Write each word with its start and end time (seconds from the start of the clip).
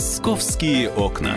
«Московские 0.00 0.88
окна». 0.88 1.36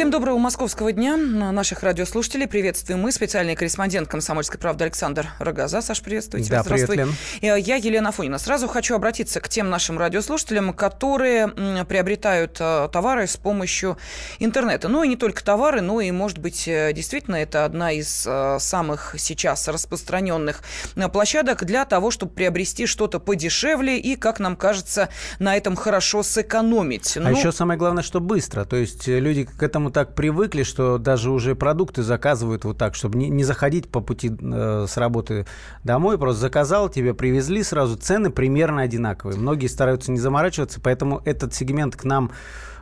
Всем 0.00 0.10
доброго 0.10 0.38
московского 0.38 0.92
дня. 0.92 1.18
Наших 1.18 1.82
радиослушателей 1.82 2.48
приветствуем 2.48 3.02
мы, 3.02 3.12
специальный 3.12 3.54
корреспондент 3.54 4.08
«Комсомольской 4.08 4.58
правды» 4.58 4.84
Александр 4.84 5.26
Рогоза. 5.38 5.82
Саш, 5.82 6.00
приветствую 6.00 6.42
тебя. 6.42 6.56
Да, 6.56 6.62
Здравствуй. 6.62 6.96
Привет, 6.96 7.14
Лен. 7.42 7.56
Я 7.56 7.76
Елена 7.76 8.08
Афонина. 8.08 8.38
Сразу 8.38 8.66
хочу 8.66 8.94
обратиться 8.94 9.40
к 9.40 9.50
тем 9.50 9.68
нашим 9.68 9.98
радиослушателям, 9.98 10.72
которые 10.72 11.48
приобретают 11.84 12.56
э, 12.60 12.88
товары 12.90 13.26
с 13.26 13.36
помощью 13.36 13.98
интернета. 14.38 14.88
Ну 14.88 15.02
и 15.02 15.08
не 15.08 15.16
только 15.16 15.44
товары, 15.44 15.82
но 15.82 16.00
и, 16.00 16.10
может 16.12 16.38
быть, 16.38 16.66
э, 16.66 16.94
действительно, 16.94 17.36
это 17.36 17.66
одна 17.66 17.92
из 17.92 18.24
э, 18.26 18.56
самых 18.58 19.16
сейчас 19.18 19.68
распространенных 19.68 20.62
площадок 21.12 21.66
для 21.66 21.84
того, 21.84 22.10
чтобы 22.10 22.32
приобрести 22.32 22.86
что-то 22.86 23.20
подешевле 23.20 23.98
и, 23.98 24.16
как 24.16 24.40
нам 24.40 24.56
кажется, 24.56 25.10
на 25.38 25.58
этом 25.58 25.76
хорошо 25.76 26.22
сэкономить. 26.22 27.18
А 27.18 27.20
ну... 27.20 27.36
еще 27.36 27.52
самое 27.52 27.78
главное, 27.78 28.02
что 28.02 28.20
быстро. 28.20 28.64
То 28.64 28.76
есть 28.76 29.06
люди 29.06 29.44
к 29.44 29.62
этому 29.62 29.89
так 29.90 30.14
привыкли, 30.14 30.62
что 30.62 30.98
даже 30.98 31.30
уже 31.30 31.54
продукты 31.54 32.02
заказывают 32.02 32.64
вот 32.64 32.78
так, 32.78 32.94
чтобы 32.94 33.18
не, 33.18 33.28
не 33.28 33.44
заходить 33.44 33.88
по 33.88 34.00
пути 34.00 34.30
э, 34.30 34.86
с 34.88 34.96
работы 34.96 35.46
домой. 35.84 36.18
Просто 36.18 36.40
заказал, 36.40 36.88
тебе 36.88 37.14
привезли 37.14 37.62
сразу. 37.62 37.96
Цены 37.96 38.30
примерно 38.30 38.82
одинаковые. 38.82 39.38
Многие 39.38 39.66
стараются 39.66 40.12
не 40.12 40.18
заморачиваться, 40.18 40.80
поэтому 40.80 41.22
этот 41.24 41.54
сегмент 41.54 41.96
к 41.96 42.04
нам 42.04 42.30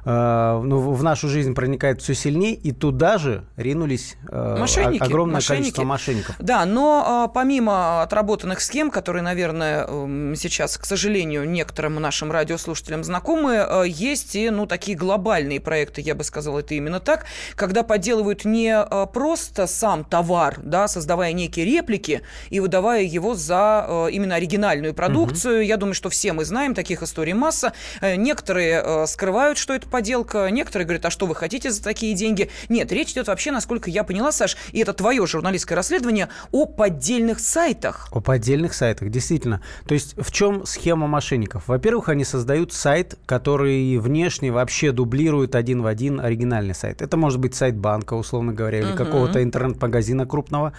ну, 0.09 0.93
в 0.93 1.03
нашу 1.03 1.29
жизнь 1.29 1.55
проникает 1.55 2.01
все 2.01 2.15
сильнее, 2.15 2.55
и 2.55 2.73
туда 2.73 3.19
же 3.19 3.45
ринулись 3.57 4.17
э, 4.31 4.57
мошенники, 4.59 5.03
огромное 5.03 5.35
мошенники. 5.35 5.61
количество 5.61 5.85
мошенников. 5.85 6.37
Да, 6.39 6.65
но 6.65 7.05
а, 7.07 7.29
помимо 7.29 8.03
отработанных 8.03 8.61
схем, 8.61 8.91
которые, 8.91 9.23
наверное, 9.23 9.85
эм, 9.87 10.35
сейчас, 10.35 10.79
к 10.79 10.87
сожалению, 10.87 11.49
некоторым 11.49 11.97
нашим 11.97 12.33
радиослушателям 12.33 13.05
знакомы, 13.05 13.55
э, 13.57 13.85
есть 13.87 14.35
и 14.35 14.49
ну, 14.49 14.67
такие 14.67 14.97
глобальные 14.97 15.61
проекты, 15.61 16.01
я 16.01 16.15
бы 16.15 16.25
сказала, 16.25 16.61
это 16.61 16.75
именно 16.75 17.01
так, 17.01 17.27
когда 17.55 17.83
подделывают 17.83 18.47
не 18.47 18.83
просто 19.13 19.67
сам 19.67 20.05
товар, 20.05 20.57
да, 20.63 20.89
создавая 20.89 21.33
некие 21.33 21.67
реплики 21.67 22.23
и 22.49 22.61
выдавая 22.61 23.03
его 23.03 23.35
за 23.35 24.09
именно 24.11 24.37
оригинальную 24.37 24.95
продукцию. 24.95 25.57
Угу. 25.57 25.63
Я 25.63 25.77
думаю, 25.77 25.95
что 25.95 26.09
все 26.09 26.33
мы 26.33 26.45
знаем, 26.45 26.75
таких 26.75 27.03
историй 27.03 27.35
масса. 27.35 27.73
Некоторые 28.01 29.07
скрывают, 29.07 29.59
что 29.59 29.75
это 29.75 29.89
поделка. 29.99 30.49
Некоторые 30.49 30.87
говорят, 30.87 31.07
а 31.07 31.11
что 31.11 31.27
вы 31.27 31.35
хотите 31.35 31.73
за 31.73 31.83
такие 31.83 32.15
деньги? 32.15 32.51
Нет, 32.69 32.93
речь 32.93 33.11
идет 33.11 33.27
вообще, 33.27 33.51
насколько 33.51 33.91
я 33.91 34.05
поняла, 34.05 34.31
Саш, 34.31 34.57
и 34.71 34.79
это 34.79 34.93
твое 34.93 35.27
журналистское 35.27 35.75
расследование, 35.75 36.29
о 36.53 36.67
поддельных 36.67 37.41
сайтах. 37.41 38.09
О 38.13 38.21
поддельных 38.21 38.75
сайтах, 38.75 39.11
действительно. 39.11 39.61
То 39.89 39.95
есть 39.95 40.15
в 40.17 40.31
чем 40.31 40.65
схема 40.67 41.09
мошенников? 41.09 41.65
Во-первых, 41.67 42.11
они 42.11 42.23
создают 42.23 42.73
сайт, 42.73 43.17
который 43.27 43.99
внешне 43.99 44.53
вообще 44.53 44.93
дублирует 44.93 45.57
один 45.57 45.83
в 45.83 45.87
один 45.87 46.21
оригинальный 46.21 46.77
сайт. 46.77 47.03
Это 47.03 47.17
может 47.17 47.41
быть 47.41 47.57
сайт 47.57 47.77
банка, 47.77 48.15
условно 48.15 48.53
говоря, 48.53 48.79
или 48.79 48.93
uh-huh. 48.93 48.97
какого-то 48.97 49.43
интернет-магазина 49.43 50.27
крупного. 50.27 50.75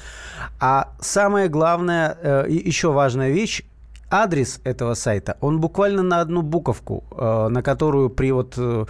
А 0.62 0.94
самое 1.02 1.50
главное, 1.50 2.18
э, 2.22 2.46
еще 2.50 2.94
важная 2.94 3.32
вещь, 3.32 3.64
адрес 4.10 4.60
этого 4.64 4.96
сайта, 4.96 5.38
он 5.42 5.60
буквально 5.60 6.04
на 6.04 6.22
одну 6.22 6.42
буковку, 6.42 7.04
э, 7.12 7.48
на 7.50 7.62
которую 7.62 8.10
при 8.10 8.32
вот 8.32 8.56
э, 8.58 8.86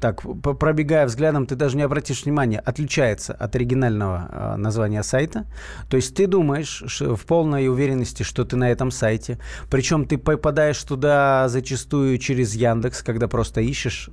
так 0.00 0.22
пробегая 0.22 1.06
взглядом, 1.06 1.46
ты 1.46 1.56
даже 1.56 1.76
не 1.76 1.82
обратишь 1.82 2.24
внимания, 2.24 2.60
отличается 2.60 3.32
от 3.32 3.54
оригинального 3.56 4.28
э, 4.30 4.56
названия 4.56 5.02
сайта. 5.02 5.46
То 5.88 5.96
есть 5.96 6.14
ты 6.14 6.26
думаешь 6.26 7.00
в 7.00 7.26
полной 7.26 7.68
уверенности, 7.68 8.22
что 8.22 8.44
ты 8.44 8.56
на 8.56 8.70
этом 8.70 8.90
сайте. 8.90 9.38
Причем 9.70 10.04
ты 10.04 10.18
попадаешь 10.18 10.82
туда 10.84 11.48
зачастую 11.48 12.18
через 12.18 12.54
Яндекс, 12.54 13.02
когда 13.02 13.28
просто 13.28 13.60
ищешь. 13.60 14.10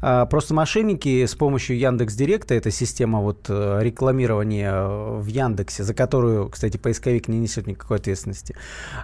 А 0.00 0.26
просто 0.26 0.54
мошенники 0.54 1.24
с 1.26 1.34
помощью 1.34 1.78
Яндекс 1.78 2.14
Директа, 2.14 2.54
это 2.54 2.70
система 2.70 3.20
вот 3.20 3.48
рекламирования 3.48 4.84
в 5.18 5.26
Яндексе, 5.26 5.82
за 5.84 5.94
которую, 5.94 6.48
кстати, 6.48 6.76
поисковик 6.76 7.28
не 7.28 7.38
несет 7.38 7.66
никакой 7.66 7.96
ответственности. 7.98 8.54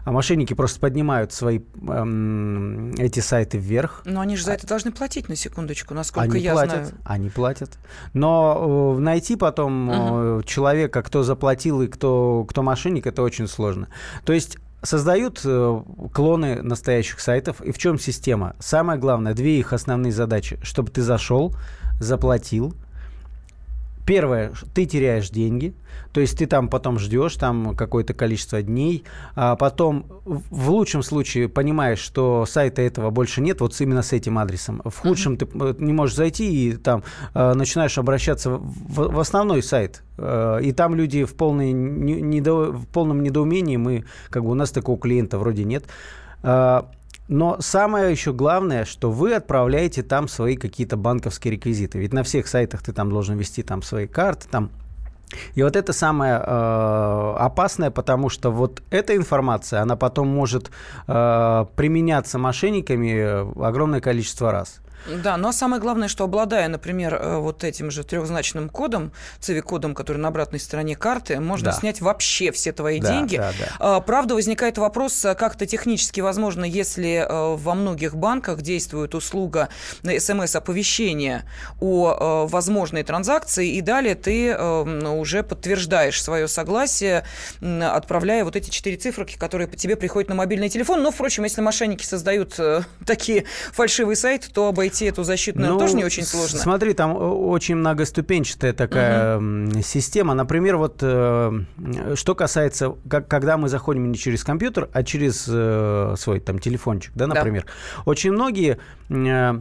А 0.04 0.12
мошенники 0.12 0.54
просто 0.54 0.75
просто 0.76 0.80
поднимают 0.80 1.32
свои 1.32 1.60
эм, 1.88 2.92
эти 2.98 3.20
сайты 3.20 3.58
вверх. 3.58 4.02
Но 4.04 4.20
они 4.20 4.36
же 4.36 4.44
за 4.44 4.52
это 4.52 4.66
должны 4.66 4.92
платить, 4.92 5.28
на 5.28 5.36
секундочку, 5.36 5.94
насколько 5.94 6.34
они 6.34 6.40
я 6.40 6.52
платят, 6.52 6.86
знаю. 6.86 6.94
Они 7.04 7.30
платят. 7.30 7.78
Но 8.12 8.96
э, 8.96 9.00
найти 9.00 9.36
потом 9.36 9.88
угу. 9.88 10.42
человека, 10.42 11.02
кто 11.02 11.22
заплатил 11.22 11.82
и 11.82 11.88
кто, 11.88 12.44
кто 12.48 12.62
мошенник, 12.62 13.06
это 13.06 13.22
очень 13.22 13.48
сложно. 13.48 13.88
То 14.24 14.32
есть 14.32 14.58
создают 14.82 15.40
э, 15.44 15.82
клоны 16.12 16.62
настоящих 16.62 17.20
сайтов. 17.20 17.60
И 17.60 17.72
в 17.72 17.78
чем 17.78 17.98
система? 17.98 18.54
Самое 18.58 18.98
главное, 18.98 19.34
две 19.34 19.58
их 19.58 19.72
основные 19.72 20.12
задачи. 20.12 20.58
Чтобы 20.62 20.90
ты 20.90 21.02
зашел, 21.02 21.54
заплатил, 22.00 22.74
Первое, 24.06 24.52
ты 24.72 24.86
теряешь 24.86 25.30
деньги, 25.30 25.74
то 26.12 26.20
есть 26.20 26.38
ты 26.38 26.46
там 26.46 26.68
потом 26.68 26.98
ждешь 26.98 27.34
там 27.34 27.74
какое-то 27.74 28.14
количество 28.14 28.62
дней, 28.62 29.02
а 29.34 29.56
потом 29.56 30.06
в 30.24 30.70
лучшем 30.70 31.02
случае 31.02 31.48
понимаешь, 31.48 31.98
что 31.98 32.46
сайта 32.46 32.82
этого 32.82 33.10
больше 33.10 33.40
нет, 33.40 33.60
вот 33.60 33.78
именно 33.80 34.02
с 34.02 34.12
этим 34.12 34.38
адресом. 34.38 34.80
В 34.84 34.96
худшем 34.96 35.34
mm-hmm. 35.34 35.74
ты 35.74 35.84
не 35.84 35.92
можешь 35.92 36.14
зайти 36.14 36.68
и 36.68 36.76
там 36.76 37.02
э, 37.34 37.54
начинаешь 37.54 37.98
обращаться 37.98 38.50
в, 38.50 39.12
в 39.12 39.18
основной 39.18 39.60
сайт, 39.60 40.04
э, 40.18 40.60
и 40.62 40.70
там 40.70 40.94
люди 40.94 41.24
в, 41.24 41.34
полной, 41.34 41.72
не, 41.72 42.20
недо, 42.20 42.72
в 42.72 42.86
полном 42.86 43.24
недоумении, 43.24 43.76
мы 43.76 44.04
как 44.30 44.44
бы 44.44 44.50
у 44.50 44.54
нас 44.54 44.70
такого 44.70 44.98
клиента 44.98 45.36
вроде 45.36 45.64
нет. 45.64 45.84
Э, 46.44 46.82
но 47.28 47.56
самое 47.60 48.10
еще 48.10 48.32
главное, 48.32 48.84
что 48.84 49.10
вы 49.10 49.34
отправляете 49.34 50.02
там 50.02 50.28
свои 50.28 50.56
какие-то 50.56 50.96
банковские 50.96 51.52
реквизиты. 51.54 51.98
Ведь 51.98 52.12
на 52.12 52.22
всех 52.22 52.46
сайтах 52.46 52.82
ты 52.82 52.92
там 52.92 53.10
должен 53.10 53.36
ввести 53.36 53.62
там 53.62 53.82
свои 53.82 54.06
карты, 54.06 54.48
там 54.50 54.70
и 55.54 55.62
вот 55.62 55.74
это 55.74 55.92
самое 55.92 56.34
э, 56.34 57.34
опасное, 57.38 57.90
потому 57.90 58.28
что 58.28 58.50
вот 58.50 58.82
эта 58.90 59.16
информация, 59.16 59.82
она 59.82 59.96
потом 59.96 60.28
может 60.28 60.70
э, 61.08 61.66
применяться 61.74 62.38
мошенниками 62.38 63.66
огромное 63.66 64.00
количество 64.00 64.52
раз. 64.52 64.80
Да, 65.08 65.36
но 65.36 65.52
самое 65.52 65.80
главное, 65.80 66.08
что 66.08 66.24
обладая, 66.24 66.68
например, 66.68 67.14
э, 67.14 67.36
вот 67.38 67.64
этим 67.64 67.90
же 67.90 68.04
трехзначным 68.04 68.68
кодом, 68.68 69.12
CVI-кодом, 69.40 69.94
который 69.94 70.18
на 70.18 70.28
обратной 70.28 70.58
стороне 70.58 70.96
карты, 70.96 71.40
можно 71.40 71.70
да. 71.70 71.72
снять 71.72 72.00
вообще 72.00 72.50
все 72.52 72.72
твои 72.72 73.00
да, 73.00 73.08
деньги. 73.08 73.36
Да, 73.36 73.52
да. 73.58 73.66
А, 73.78 74.00
правда, 74.00 74.34
возникает 74.34 74.78
вопрос, 74.78 75.24
э, 75.24 75.34
как 75.34 75.56
это 75.56 75.66
технически 75.66 76.20
возможно, 76.20 76.64
если 76.64 77.26
э, 77.26 77.56
во 77.56 77.74
многих 77.74 78.16
банках 78.16 78.62
действует 78.62 79.14
услуга 79.14 79.68
смс-оповещения 80.02 81.44
о 81.80 82.46
возможной 82.46 83.02
транзакции, 83.02 83.74
и 83.74 83.80
далее 83.80 84.14
ты 84.14 84.56
уже 84.56 85.42
подтверждаешь 85.42 86.22
свое 86.22 86.48
согласие, 86.48 87.24
отправляя 87.60 88.44
вот 88.44 88.56
эти 88.56 88.70
четыре 88.70 88.96
цифры, 88.96 89.26
которые 89.38 89.68
тебе 89.68 89.96
приходят 89.96 90.28
на 90.28 90.34
мобильный 90.34 90.68
телефон. 90.68 91.02
Но, 91.02 91.10
впрочем, 91.10 91.44
если 91.44 91.60
мошенники 91.60 92.04
создают 92.04 92.58
такие 93.06 93.44
фальшивые 93.72 94.16
сайты, 94.16 94.50
то 94.52 94.68
обойти 94.68 94.95
пройти 94.96 95.04
эту 95.06 95.24
защиту, 95.24 95.58
наверное, 95.58 95.78
ну, 95.78 95.84
тоже 95.84 95.96
не 95.96 96.04
очень 96.04 96.24
сложно. 96.24 96.58
Смотри, 96.58 96.94
там 96.94 97.16
очень 97.16 97.76
многоступенчатая 97.76 98.72
такая 98.72 99.38
угу. 99.38 99.82
система. 99.82 100.34
Например, 100.34 100.76
вот 100.76 100.98
э, 101.02 101.60
что 102.14 102.34
касается, 102.34 102.94
как, 103.08 103.28
когда 103.28 103.56
мы 103.56 103.68
заходим 103.68 104.10
не 104.10 104.18
через 104.18 104.44
компьютер, 104.44 104.88
а 104.92 105.02
через 105.02 105.46
э, 105.48 106.14
свой 106.18 106.40
там 106.40 106.58
телефончик, 106.58 107.12
да, 107.14 107.26
например. 107.26 107.64
Да. 107.64 108.02
Очень 108.04 108.32
многие 108.32 108.78
Э, 109.08 109.60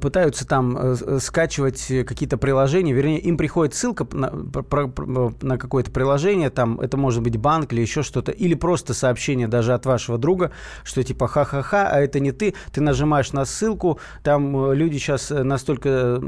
пытаются 0.00 0.46
там 0.46 0.76
э, 0.78 1.18
скачивать 1.20 1.86
какие-то 2.06 2.36
приложения, 2.36 2.92
вернее, 2.92 3.18
им 3.20 3.36
приходит 3.36 3.74
ссылка 3.74 4.06
на, 4.12 4.30
на 4.30 5.58
какое-то 5.58 5.90
приложение, 5.90 6.50
там 6.50 6.80
это 6.80 6.96
может 6.96 7.22
быть 7.22 7.36
банк 7.36 7.72
или 7.72 7.80
еще 7.80 8.02
что-то, 8.02 8.30
или 8.30 8.54
просто 8.54 8.94
сообщение 8.94 9.48
даже 9.48 9.72
от 9.74 9.86
вашего 9.86 10.18
друга, 10.18 10.52
что 10.84 11.02
типа 11.02 11.28
ха-ха-ха, 11.28 11.88
а 11.90 12.00
это 12.00 12.20
не 12.20 12.32
ты, 12.32 12.54
ты 12.72 12.80
нажимаешь 12.80 13.32
на 13.32 13.44
ссылку, 13.44 13.98
там 14.22 14.70
э, 14.70 14.74
люди 14.74 14.98
сейчас 14.98 15.30
настолько 15.30 16.20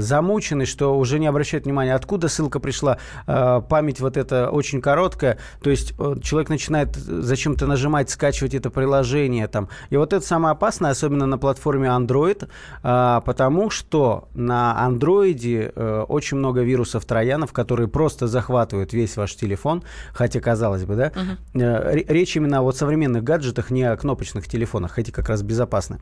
замучены, 0.00 0.66
что 0.66 0.98
уже 0.98 1.18
не 1.18 1.26
обращают 1.26 1.64
внимания, 1.64 1.94
откуда 1.94 2.28
ссылка 2.28 2.60
пришла, 2.60 2.98
память 3.26 4.00
вот 4.00 4.16
эта 4.16 4.50
очень 4.50 4.80
короткая, 4.80 5.38
то 5.62 5.70
есть 5.70 5.94
человек 6.22 6.48
начинает 6.48 6.94
зачем-то 6.96 7.66
нажимать, 7.66 8.10
скачивать 8.10 8.54
это 8.54 8.70
приложение 8.70 9.46
там, 9.46 9.68
и 9.90 9.96
вот 9.96 10.12
это 10.12 10.24
самое 10.26 10.52
опасное, 10.52 10.90
особенно 10.90 11.26
на 11.26 11.38
платформе 11.38 11.88
Android, 11.88 12.15
Android, 12.16 12.48
а, 12.82 13.20
потому 13.20 13.70
что 13.70 14.28
на 14.34 14.76
Android 14.88 15.72
э, 15.74 16.04
очень 16.08 16.38
много 16.38 16.62
вирусов 16.62 17.04
троянов, 17.04 17.52
которые 17.52 17.88
просто 17.88 18.26
захватывают 18.26 18.92
весь 18.92 19.16
ваш 19.16 19.34
телефон, 19.34 19.82
хотя 20.12 20.40
казалось 20.40 20.84
бы, 20.84 20.96
да. 20.96 21.12
Угу. 21.14 21.62
Речь 22.08 22.36
именно 22.36 22.58
о 22.58 22.62
вот 22.62 22.76
современных 22.76 23.24
гаджетах, 23.24 23.70
не 23.70 23.84
о 23.84 23.96
кнопочных 23.96 24.48
телефонах, 24.48 24.98
эти 24.98 25.10
как 25.10 25.28
раз 25.28 25.42
безопасны. 25.42 25.98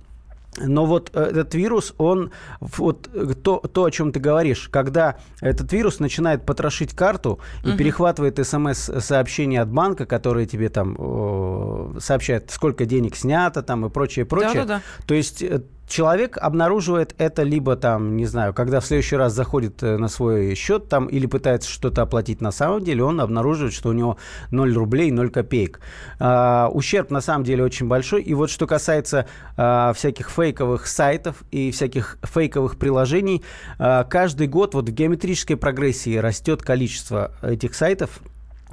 Но 0.58 0.86
вот 0.86 1.10
э, 1.14 1.20
этот 1.20 1.54
вирус, 1.54 1.94
он, 1.98 2.30
вот 2.60 3.08
то, 3.42 3.58
то, 3.58 3.84
о 3.84 3.90
чем 3.90 4.12
ты 4.12 4.20
говоришь, 4.20 4.68
когда 4.70 5.16
этот 5.40 5.72
вирус 5.72 5.98
начинает 5.98 6.46
потрошить 6.46 6.94
карту 6.94 7.40
и 7.64 7.70
угу. 7.70 7.78
перехватывает 7.78 8.38
смс-сообщение 8.46 9.60
от 9.60 9.68
банка, 9.68 10.06
которые 10.06 10.46
тебе 10.46 10.68
там 10.68 10.96
э, 10.96 11.98
сообщают, 11.98 12.50
сколько 12.50 12.84
денег 12.86 13.16
снято 13.16 13.62
там 13.62 13.86
и 13.86 13.90
прочее, 13.90 14.24
прочее. 14.24 14.64
Да, 14.64 14.64
да, 14.64 14.74
да. 14.76 14.82
То 15.06 15.14
есть 15.14 15.42
человек 15.88 16.38
обнаруживает 16.38 17.14
это 17.18 17.42
либо 17.42 17.76
там, 17.76 18.16
не 18.16 18.26
знаю, 18.26 18.54
когда 18.54 18.80
в 18.80 18.86
следующий 18.86 19.16
раз 19.16 19.32
заходит 19.32 19.82
э, 19.82 19.96
на 19.96 20.08
свой 20.08 20.54
счет 20.54 20.88
там 20.88 21.06
или 21.06 21.26
пытается 21.26 21.70
что-то 21.70 22.02
оплатить 22.02 22.40
на 22.40 22.50
самом 22.50 22.82
деле, 22.82 23.04
он 23.04 23.20
обнаруживает, 23.20 23.72
что 23.72 23.90
у 23.90 23.92
него 23.92 24.16
0 24.50 24.74
рублей, 24.74 25.10
0 25.10 25.30
копеек. 25.30 25.80
А, 26.18 26.68
ущерб 26.72 27.10
на 27.10 27.20
самом 27.20 27.44
деле 27.44 27.64
очень 27.64 27.86
большой. 27.86 28.22
И 28.22 28.34
вот 28.34 28.50
что 28.50 28.66
касается 28.66 29.26
а, 29.56 29.92
всяких 29.92 30.30
фейковых 30.30 30.86
сайтов 30.86 31.42
и 31.50 31.70
всяких 31.70 32.18
фейковых 32.22 32.78
приложений, 32.78 33.42
а, 33.78 34.04
каждый 34.04 34.46
год 34.46 34.74
вот 34.74 34.88
в 34.88 34.92
геометрической 34.92 35.56
прогрессии 35.56 36.16
растет 36.16 36.62
количество 36.62 37.32
этих 37.42 37.74
сайтов, 37.74 38.20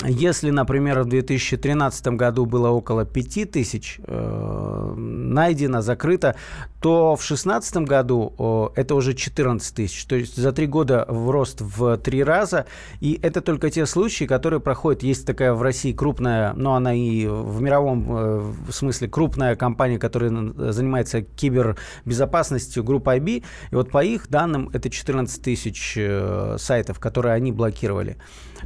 если, 0.03 0.49
например, 0.49 1.01
в 1.01 1.05
2013 1.05 2.07
году 2.07 2.45
было 2.45 2.69
около 2.69 3.05
5 3.05 3.51
тысяч 3.51 3.99
э, 4.03 4.93
найдено, 4.97 5.81
закрыто, 5.81 6.35
то 6.81 7.15
в 7.15 7.19
2016 7.19 7.77
году 7.77 8.71
э, 8.75 8.81
это 8.81 8.95
уже 8.95 9.13
14 9.13 9.75
тысяч. 9.75 10.05
То 10.05 10.15
есть 10.15 10.35
за 10.35 10.51
три 10.51 10.65
года 10.65 11.05
в 11.07 11.29
рост 11.29 11.61
в 11.61 11.97
три 11.97 12.23
раза. 12.23 12.65
И 12.99 13.19
это 13.21 13.41
только 13.41 13.69
те 13.69 13.85
случаи, 13.85 14.25
которые 14.25 14.59
проходят. 14.59 15.03
Есть 15.03 15.27
такая 15.27 15.53
в 15.53 15.61
России 15.61 15.93
крупная, 15.93 16.53
но 16.53 16.75
она 16.75 16.93
и 16.93 17.27
в 17.27 17.61
мировом 17.61 18.07
э, 18.09 18.53
смысле 18.71 19.07
крупная 19.07 19.55
компания, 19.55 19.99
которая 19.99 20.31
занимается 20.71 21.21
кибербезопасностью, 21.21 22.83
группа 22.83 23.17
IB. 23.17 23.43
И 23.71 23.75
вот 23.75 23.91
по 23.91 24.03
их 24.03 24.29
данным 24.29 24.69
это 24.73 24.89
14 24.89 25.41
тысяч 25.41 25.93
э, 25.97 26.55
сайтов, 26.57 26.99
которые 26.99 27.35
они 27.35 27.51
блокировали. 27.51 28.17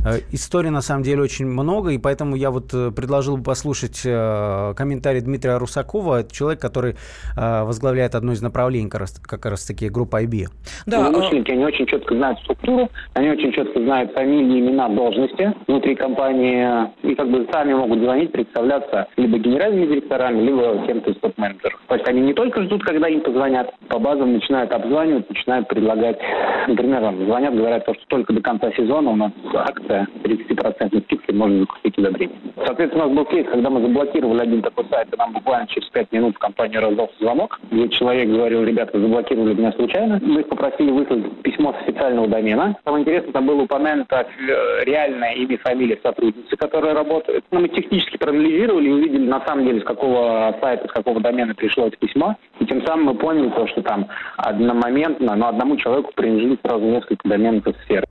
Э, 0.03 0.19
историй 0.31 0.69
на 0.69 0.81
самом 0.81 1.03
деле 1.03 1.21
очень 1.21 1.45
много, 1.45 1.91
и 1.91 1.97
поэтому 1.97 2.35
я 2.35 2.51
вот 2.51 2.73
э, 2.73 2.91
предложил 2.91 3.37
бы 3.37 3.43
послушать 3.43 4.01
э, 4.05 4.73
комментарий 4.75 5.21
Дмитрия 5.21 5.57
Русакова, 5.57 6.21
это 6.21 6.33
человек, 6.33 6.59
который 6.59 6.95
возглавляет 7.35 8.15
одно 8.15 8.31
из 8.33 8.41
направлений 8.41 8.89
как 8.89 9.01
раз, 9.01 9.19
как 9.19 9.45
раз 9.45 9.65
таки 9.65 9.89
группа 9.89 10.23
IB. 10.23 10.45
Да, 10.85 11.09
Злоумышленники, 11.09 11.51
они 11.51 11.65
очень 11.65 11.85
четко 11.85 12.15
знают 12.15 12.39
структуру, 12.39 12.89
они 13.13 13.29
очень 13.29 13.51
четко 13.51 13.79
знают 13.81 14.13
фамилии, 14.13 14.59
имена, 14.59 14.89
должности 14.89 15.53
внутри 15.67 15.95
компании, 15.95 16.89
и 17.03 17.15
как 17.15 17.29
бы 17.29 17.47
сами 17.51 17.73
могут 17.73 17.99
звонить, 17.99 18.31
представляться 18.31 19.07
либо 19.17 19.37
генеральными 19.37 19.87
директорами, 19.87 20.41
либо 20.41 20.85
кем-то 20.87 21.11
из 21.11 21.17
топ-менеджеров. 21.17 21.79
То 21.87 21.95
есть 21.95 22.07
они 22.07 22.21
не 22.21 22.33
только 22.33 22.63
ждут, 22.63 22.83
когда 22.83 23.07
им 23.07 23.21
позвонят, 23.21 23.73
по 23.89 23.99
базам 23.99 24.33
начинают 24.33 24.71
обзванивать, 24.71 25.29
начинают 25.29 25.67
предлагать, 25.67 26.17
например, 26.67 27.01
звонят, 27.25 27.55
говорят, 27.55 27.83
что 27.83 27.93
только 28.07 28.33
до 28.33 28.41
конца 28.41 28.71
сезона 28.71 29.11
у 29.11 29.15
нас 29.15 29.31
акция 29.53 29.84
акция 29.85 30.07
30% 30.23 31.03
скидки 31.03 31.31
можно 31.31 31.59
закупить 31.59 31.97
удобрения. 31.97 32.35
Соответственно, 32.65 33.05
у 33.05 33.07
нас 33.07 33.17
был 33.17 33.25
кейс, 33.25 33.47
когда 33.47 33.69
мы 33.69 33.81
заблокировали 33.81 34.41
один 34.41 34.61
такой 34.61 34.85
сайт, 34.89 35.13
и 35.13 35.17
нам 35.17 35.33
буквально 35.33 35.67
через 35.67 35.87
5 35.89 36.11
минут 36.11 36.35
в 36.35 36.39
компанию 36.39 36.81
раздался 36.81 37.13
звонок, 37.19 37.59
где 37.71 37.89
человек 37.89 38.29
говорил, 38.29 38.63
ребята, 38.63 38.99
заблокировали 38.99 39.53
меня 39.53 39.71
случайно. 39.73 40.19
Мы 40.21 40.41
их 40.41 40.49
попросили 40.49 40.91
выслать 40.91 41.41
письмо 41.41 41.73
с 41.73 41.83
официального 41.83 42.27
домена. 42.27 42.75
Самое 42.83 43.03
интересное, 43.03 43.33
там 43.33 43.45
было 43.45 43.61
упомянуто 43.61 44.25
э, 44.25 44.83
реальное 44.85 45.33
имя 45.33 45.55
и 45.55 45.57
фамилия 45.57 45.99
сотрудницы, 46.01 46.55
которая 46.57 46.93
работает. 46.93 47.43
Но 47.51 47.59
мы 47.59 47.69
технически 47.69 48.17
проанализировали 48.17 48.89
и 48.89 48.91
увидели 48.91 49.27
на 49.27 49.45
самом 49.45 49.65
деле, 49.65 49.81
с 49.81 49.83
какого 49.83 50.55
сайта, 50.61 50.87
с 50.87 50.91
какого 50.91 51.19
домена 51.19 51.53
пришло 51.53 51.87
это 51.87 51.97
письмо. 51.97 52.35
И 52.59 52.65
тем 52.65 52.85
самым 52.85 53.05
мы 53.05 53.13
поняли 53.15 53.49
то, 53.49 53.67
что 53.67 53.81
там 53.81 54.07
одномоментно, 54.37 55.35
но 55.35 55.47
одному 55.47 55.77
человеку 55.77 56.11
принадлежит 56.15 56.59
сразу 56.61 56.83
несколько 56.85 57.27
доменных 57.27 57.65
сфер. 57.83 58.05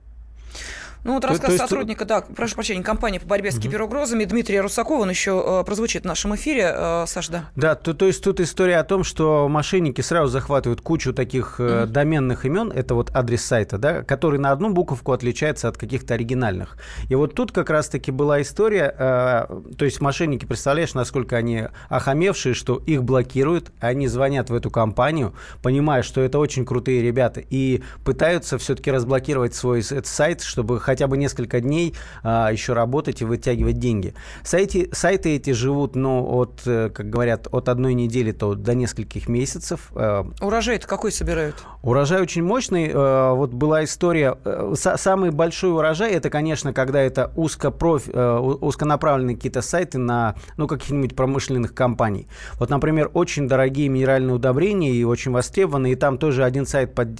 Ну 1.05 1.13
вот 1.13 1.23
рассказ 1.23 1.51
есть... 1.51 1.61
сотрудника, 1.61 2.03
да, 2.03 2.21
прошу 2.21 2.55
прощения, 2.55 2.81
компании 2.81 3.19
по 3.19 3.27
борьбе 3.27 3.51
с 3.51 3.59
киберугрозами 3.59 4.25
Дмитрия 4.25 4.61
Русакова, 4.61 5.03
он 5.03 5.11
еще 5.11 5.61
э, 5.61 5.63
прозвучит 5.63 6.01
в 6.01 6.05
нашем 6.05 6.33
эфире. 6.33 6.73
Э, 6.75 7.05
Саш, 7.05 7.27
да. 7.27 7.51
Да, 7.55 7.75
то, 7.75 7.93
то 7.93 8.07
есть 8.07 8.23
тут 8.23 8.39
история 8.39 8.77
о 8.77 8.83
том, 8.83 9.03
что 9.03 9.47
мошенники 9.47 10.01
сразу 10.01 10.31
захватывают 10.31 10.81
кучу 10.81 11.13
таких 11.13 11.57
э, 11.59 11.85
доменных 11.85 12.45
имен, 12.45 12.71
это 12.71 12.95
вот 12.95 13.11
адрес 13.15 13.45
сайта, 13.45 13.77
да, 13.77 14.01
который 14.01 14.39
на 14.39 14.51
одну 14.51 14.71
буковку 14.71 15.11
отличается 15.11 15.67
от 15.67 15.77
каких-то 15.77 16.15
оригинальных. 16.15 16.75
И 17.07 17.13
вот 17.13 17.35
тут 17.35 17.51
как 17.51 17.69
раз-таки 17.69 18.09
была 18.09 18.41
история, 18.41 18.91
э, 18.97 19.73
то 19.77 19.85
есть 19.85 20.01
мошенники, 20.01 20.45
представляешь, 20.45 20.95
насколько 20.95 21.37
они 21.37 21.65
охамевшие, 21.87 22.55
что 22.55 22.77
их 22.77 23.03
блокируют, 23.03 23.71
они 23.79 24.07
звонят 24.07 24.49
в 24.49 24.55
эту 24.55 24.71
компанию, 24.71 25.35
понимая, 25.61 26.01
что 26.01 26.21
это 26.21 26.39
очень 26.39 26.65
крутые 26.65 27.03
ребята, 27.03 27.43
и 27.47 27.83
пытаются 28.03 28.57
все-таки 28.57 28.89
разблокировать 28.89 29.53
свой 29.53 29.83
сайт, 29.83 30.41
чтобы 30.41 30.79
хотя 30.95 31.07
бы 31.07 31.17
несколько 31.17 31.59
дней 31.59 31.93
а, 32.23 32.49
еще 32.53 32.71
работать 32.71 33.21
и 33.21 33.25
вытягивать 33.25 33.79
деньги. 33.79 34.13
Сайты, 34.45 34.87
сайты 34.93 35.35
эти 35.35 35.51
живут, 35.51 35.97
ну, 35.97 36.25
от, 36.25 36.61
э, 36.65 36.89
как 36.89 37.09
говорят, 37.09 37.49
от 37.51 37.67
одной 37.67 37.93
недели 37.93 38.31
то 38.31 38.55
до 38.55 38.73
нескольких 38.73 39.27
месяцев. 39.27 39.91
Э, 39.93 40.23
Урожай-то 40.39 40.87
какой 40.87 41.11
собирают? 41.11 41.55
Урожай 41.83 42.21
очень 42.21 42.43
мощный. 42.43 42.87
Э, 42.87 43.33
вот 43.33 43.51
была 43.51 43.83
история, 43.83 44.37
самый 44.73 45.31
большой 45.31 45.73
урожай, 45.73 46.13
это, 46.13 46.29
конечно, 46.29 46.71
когда 46.71 47.01
это 47.01 47.33
узкопроф, 47.35 48.07
узконаправленные 48.07 49.35
какие-то 49.35 49.61
сайты 49.61 49.97
на, 49.97 50.35
ну, 50.55 50.67
каких-нибудь 50.67 51.13
промышленных 51.13 51.73
компаний. 51.73 52.29
Вот, 52.53 52.69
например, 52.69 53.11
очень 53.13 53.49
дорогие 53.49 53.89
минеральные 53.89 54.35
удобрения 54.35 54.91
и 54.91 55.03
очень 55.03 55.33
востребованные, 55.33 55.93
и 55.93 55.95
там 55.97 56.17
тоже 56.17 56.45
один 56.45 56.65
сайт 56.65 56.95
под, 56.95 57.19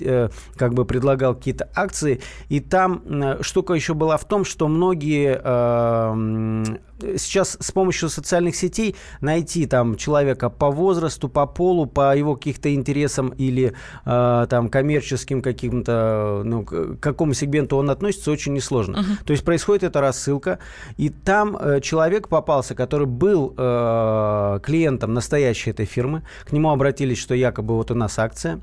как 0.56 0.74
бы 0.74 0.86
предлагал 0.86 1.36
какие-то 1.36 1.68
акции, 1.75 2.21
и 2.48 2.62
там 2.62 3.01
что 3.42 3.64
штука 3.65 3.73
еще 3.73 3.95
была 3.95 4.17
в 4.17 4.25
том, 4.25 4.45
что 4.45 4.67
многие 4.67 5.41
э, 5.44 7.17
сейчас 7.17 7.57
с 7.59 7.71
помощью 7.71 8.09
социальных 8.09 8.56
сетей 8.56 8.95
найти 9.21 9.65
там 9.65 9.95
человека 9.95 10.51
по 10.51 10.69
возрасту, 10.69 11.29
по 11.29 11.47
полу, 11.47 11.88
по 11.88 12.15
его 12.15 12.35
каких-то 12.35 12.71
интересам 12.73 13.29
или 13.29 13.73
э, 14.06 14.47
там 14.50 14.69
коммерческим 14.69 15.41
каким-то, 15.41 16.44
ну, 16.45 16.63
к 16.63 16.97
какому 17.00 17.33
сегменту 17.33 17.77
он 17.77 17.89
относится, 17.89 18.29
очень 18.29 18.53
несложно. 18.53 18.97
Uh-huh. 18.97 19.25
То 19.25 19.33
есть 19.33 19.44
происходит 19.44 19.83
эта 19.83 20.00
рассылка, 20.00 20.59
и 20.97 21.09
там 21.09 21.57
э, 21.57 21.81
человек 21.81 22.27
попался, 22.27 22.75
который 22.75 23.07
был 23.07 23.56
э, 23.57 24.59
клиентом 24.61 25.15
настоящей 25.15 25.71
этой 25.71 25.88
фирмы, 25.88 26.21
к 26.44 26.51
нему 26.51 26.69
обратились, 26.69 27.18
что 27.18 27.33
якобы 27.33 27.73
вот 27.75 27.89
у 27.89 27.95
нас 27.95 28.19
акция, 28.19 28.61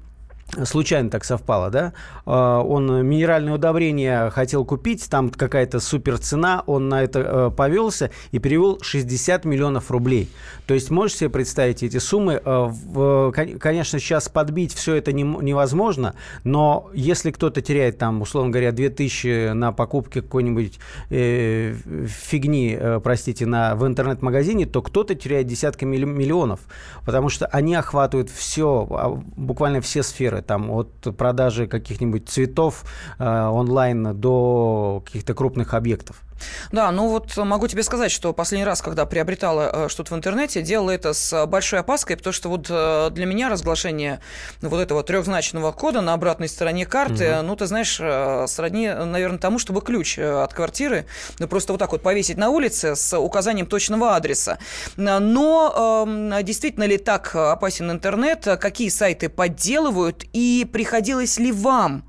случайно 0.64 1.10
так 1.10 1.24
совпало, 1.24 1.70
да, 1.70 1.92
а, 2.26 2.60
он 2.60 3.06
минеральное 3.06 3.54
удобрение 3.54 4.30
хотел 4.30 4.64
купить, 4.64 5.08
там 5.08 5.30
какая-то 5.30 5.80
супер 5.80 6.18
цена, 6.18 6.62
он 6.66 6.88
на 6.88 7.02
это 7.02 7.20
э, 7.20 7.50
повелся 7.56 8.10
и 8.32 8.38
перевел 8.38 8.78
60 8.80 9.44
миллионов 9.44 9.90
рублей. 9.90 10.30
То 10.66 10.74
есть 10.74 10.90
можете 10.90 11.20
себе 11.20 11.30
представить 11.30 11.82
эти 11.82 11.98
суммы? 11.98 12.40
Э, 12.44 13.32
конечно, 13.58 13.98
сейчас 13.98 14.28
подбить 14.28 14.74
все 14.74 14.94
это 14.94 15.12
невозможно, 15.12 16.14
но 16.44 16.90
если 16.92 17.30
кто-то 17.30 17.62
теряет 17.62 17.98
там, 17.98 18.20
условно 18.20 18.50
говоря, 18.50 18.72
2000 18.72 19.52
на 19.52 19.72
покупке 19.72 20.22
какой-нибудь 20.22 20.78
э, 21.10 21.74
фигни, 22.06 22.78
простите, 23.02 23.46
на, 23.46 23.74
в 23.74 23.86
интернет-магазине, 23.86 24.66
то 24.66 24.82
кто-то 24.82 25.14
теряет 25.14 25.46
десятки 25.46 25.84
миллионов, 25.84 26.60
потому 27.04 27.28
что 27.28 27.46
они 27.46 27.74
охватывают 27.74 28.30
все, 28.30 28.86
а, 28.90 29.08
буквально 29.36 29.80
все 29.80 30.02
сферы 30.02 30.41
там 30.42 30.70
от 30.70 31.16
продажи 31.16 31.66
каких-нибудь 31.66 32.28
цветов 32.28 32.84
э, 33.18 33.24
онлайн 33.24 34.14
до 34.20 35.02
каких-то 35.04 35.34
крупных 35.34 35.74
объектов. 35.74 36.22
Да, 36.70 36.90
ну 36.90 37.08
вот 37.08 37.36
могу 37.36 37.68
тебе 37.68 37.82
сказать, 37.82 38.10
что 38.10 38.32
последний 38.32 38.64
раз, 38.64 38.82
когда 38.82 39.06
приобретала 39.06 39.86
э, 39.86 39.88
что-то 39.88 40.14
в 40.14 40.16
интернете, 40.16 40.62
делала 40.62 40.90
это 40.90 41.12
с 41.12 41.46
большой 41.46 41.80
опаской, 41.80 42.16
потому 42.16 42.32
что 42.32 42.48
вот 42.48 42.66
э, 42.68 43.10
для 43.10 43.26
меня 43.26 43.48
разглашение 43.48 44.20
вот 44.60 44.80
этого 44.80 45.02
трехзначного 45.02 45.72
кода 45.72 46.00
на 46.00 46.14
обратной 46.14 46.48
стороне 46.48 46.86
карты, 46.86 47.36
угу. 47.36 47.42
ну, 47.42 47.56
ты 47.56 47.66
знаешь, 47.66 47.98
э, 48.00 48.46
сродни, 48.48 48.88
наверное, 48.88 49.38
тому, 49.38 49.58
чтобы 49.58 49.80
ключ 49.80 50.18
от 50.18 50.52
квартиры 50.54 51.06
ну, 51.38 51.48
просто 51.48 51.72
вот 51.72 51.78
так 51.78 51.92
вот 51.92 52.02
повесить 52.02 52.36
на 52.36 52.50
улице 52.50 52.96
с 52.96 53.18
указанием 53.18 53.66
точного 53.66 54.16
адреса. 54.16 54.58
Но 54.96 56.04
эм, 56.06 56.44
действительно 56.44 56.84
ли 56.84 56.98
так 56.98 57.34
опасен 57.34 57.90
интернет? 57.90 58.44
Какие 58.60 58.88
сайты 58.88 59.28
подделывают? 59.28 60.24
И 60.32 60.68
приходилось 60.70 61.38
ли 61.38 61.52
вам 61.52 62.04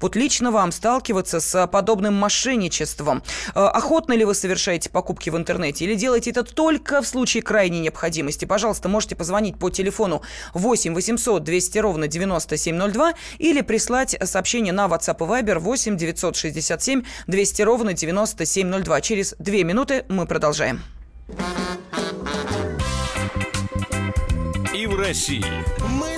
вот 0.00 0.16
лично 0.16 0.50
вам 0.50 0.72
сталкиваться 0.72 1.40
с 1.40 1.66
подобным 1.66 2.14
мошенничеством. 2.14 3.22
Э, 3.54 3.66
охотно 3.66 4.12
ли 4.12 4.24
вы 4.24 4.34
совершаете 4.34 4.90
покупки 4.90 5.30
в 5.30 5.36
интернете 5.36 5.84
или 5.84 5.94
делаете 5.94 6.30
это 6.30 6.42
только 6.42 7.02
в 7.02 7.06
случае 7.06 7.42
крайней 7.42 7.80
необходимости? 7.80 8.44
Пожалуйста, 8.44 8.88
можете 8.88 9.16
позвонить 9.16 9.58
по 9.58 9.70
телефону 9.70 10.22
8 10.54 10.94
800 10.94 11.42
200 11.44 11.78
ровно 11.78 12.08
9702 12.08 13.14
или 13.38 13.60
прислать 13.60 14.16
сообщение 14.24 14.72
на 14.72 14.86
WhatsApp 14.86 15.16
и 15.18 15.42
Viber 15.42 15.58
8 15.58 15.96
967 15.96 17.02
200 17.26 17.62
ровно 17.62 17.92
9702. 17.92 19.00
Через 19.00 19.34
две 19.38 19.64
минуты 19.64 20.04
мы 20.08 20.26
продолжаем. 20.26 20.82
И 24.74 24.86
в 24.86 24.96
России. 24.96 25.44
Мысли 25.88 26.17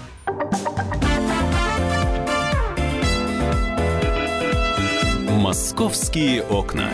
«Московские 5.41 6.43
окна». 6.43 6.91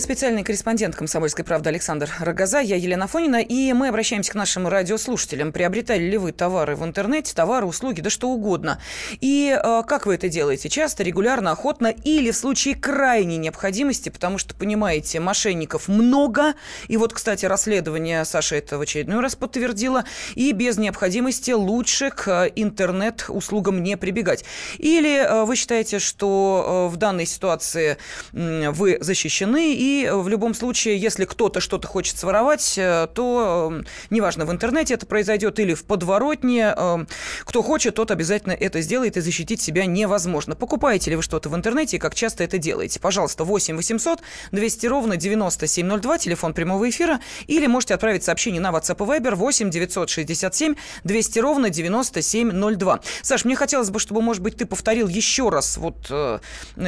Студии 0.00 0.14
специальный 0.14 0.42
корреспондент 0.42 0.96
«Комсомольской 0.96 1.44
правды» 1.44 1.68
Александр 1.68 2.10
Рогоза, 2.20 2.60
я 2.60 2.76
Елена 2.76 3.06
Фонина, 3.06 3.40
и 3.40 3.72
мы 3.72 3.88
обращаемся 3.88 4.32
к 4.32 4.34
нашим 4.34 4.66
радиослушателям. 4.66 5.52
Приобретали 5.52 6.02
ли 6.02 6.16
вы 6.16 6.32
товары 6.32 6.74
в 6.74 6.84
интернете, 6.84 7.34
товары, 7.34 7.66
услуги, 7.66 8.00
да 8.00 8.08
что 8.08 8.28
угодно. 8.28 8.80
И 9.20 9.56
э, 9.56 9.82
как 9.86 10.06
вы 10.06 10.14
это 10.14 10.28
делаете? 10.28 10.68
Часто, 10.68 11.02
регулярно, 11.02 11.50
охотно 11.50 11.88
или 11.88 12.30
в 12.30 12.36
случае 12.36 12.76
крайней 12.76 13.36
необходимости, 13.36 14.08
потому 14.08 14.38
что, 14.38 14.54
понимаете, 14.54 15.20
мошенников 15.20 15.88
много. 15.88 16.54
И 16.88 16.96
вот, 16.96 17.12
кстати, 17.12 17.44
расследование 17.46 18.24
Саша 18.24 18.56
это 18.56 18.78
в 18.78 18.80
очередной 18.80 19.20
раз 19.20 19.36
подтвердило. 19.36 20.04
И 20.34 20.52
без 20.52 20.78
необходимости 20.78 21.50
лучше 21.50 22.10
к 22.10 22.50
интернет-услугам 22.56 23.82
не 23.82 23.96
прибегать. 23.96 24.44
Или 24.78 25.16
э, 25.16 25.44
вы 25.44 25.56
считаете, 25.56 25.98
что 25.98 26.88
э, 26.88 26.92
в 26.92 26.96
данной 26.96 27.26
ситуации 27.26 27.96
э, 28.32 28.70
вы 28.70 28.98
защищены, 29.00 29.74
и 29.74 29.89
в 30.12 30.28
любом 30.28 30.54
случае, 30.54 30.98
если 30.98 31.24
кто-то 31.24 31.60
что-то 31.60 31.88
хочет 31.88 32.18
своровать, 32.18 32.74
э, 32.76 33.08
то 33.14 33.70
э, 33.72 33.82
неважно, 34.10 34.44
в 34.44 34.50
интернете 34.50 34.94
это 34.94 35.06
произойдет 35.06 35.58
или 35.58 35.74
в 35.74 35.84
подворотне, 35.84 36.74
э, 36.76 37.04
кто 37.44 37.62
хочет, 37.62 37.94
тот 37.94 38.10
обязательно 38.10 38.52
это 38.52 38.80
сделает, 38.80 39.16
и 39.16 39.20
защитить 39.20 39.60
себя 39.60 39.86
невозможно. 39.86 40.54
Покупаете 40.54 41.10
ли 41.10 41.16
вы 41.16 41.22
что-то 41.22 41.48
в 41.48 41.56
интернете 41.56 41.96
и 41.96 42.00
как 42.00 42.14
часто 42.14 42.44
это 42.44 42.58
делаете? 42.58 43.00
Пожалуйста, 43.00 43.44
8 43.44 43.76
800 43.76 44.20
200 44.52 44.86
ровно 44.86 45.16
9702, 45.16 46.18
телефон 46.18 46.54
прямого 46.54 46.88
эфира, 46.88 47.20
или 47.46 47.66
можете 47.66 47.94
отправить 47.94 48.24
сообщение 48.24 48.60
на 48.60 48.70
WhatsApp 48.70 48.96
и 49.04 49.20
Viber 49.20 49.34
8 49.34 49.70
967 49.70 50.74
200 51.04 51.38
ровно 51.38 51.70
9702. 51.70 53.00
Саш, 53.22 53.44
мне 53.44 53.56
хотелось 53.56 53.90
бы, 53.90 53.98
чтобы, 53.98 54.22
может 54.22 54.42
быть, 54.42 54.56
ты 54.56 54.66
повторил 54.66 55.08
еще 55.08 55.48
раз 55.48 55.76
вот 55.76 56.06
э, 56.10 56.38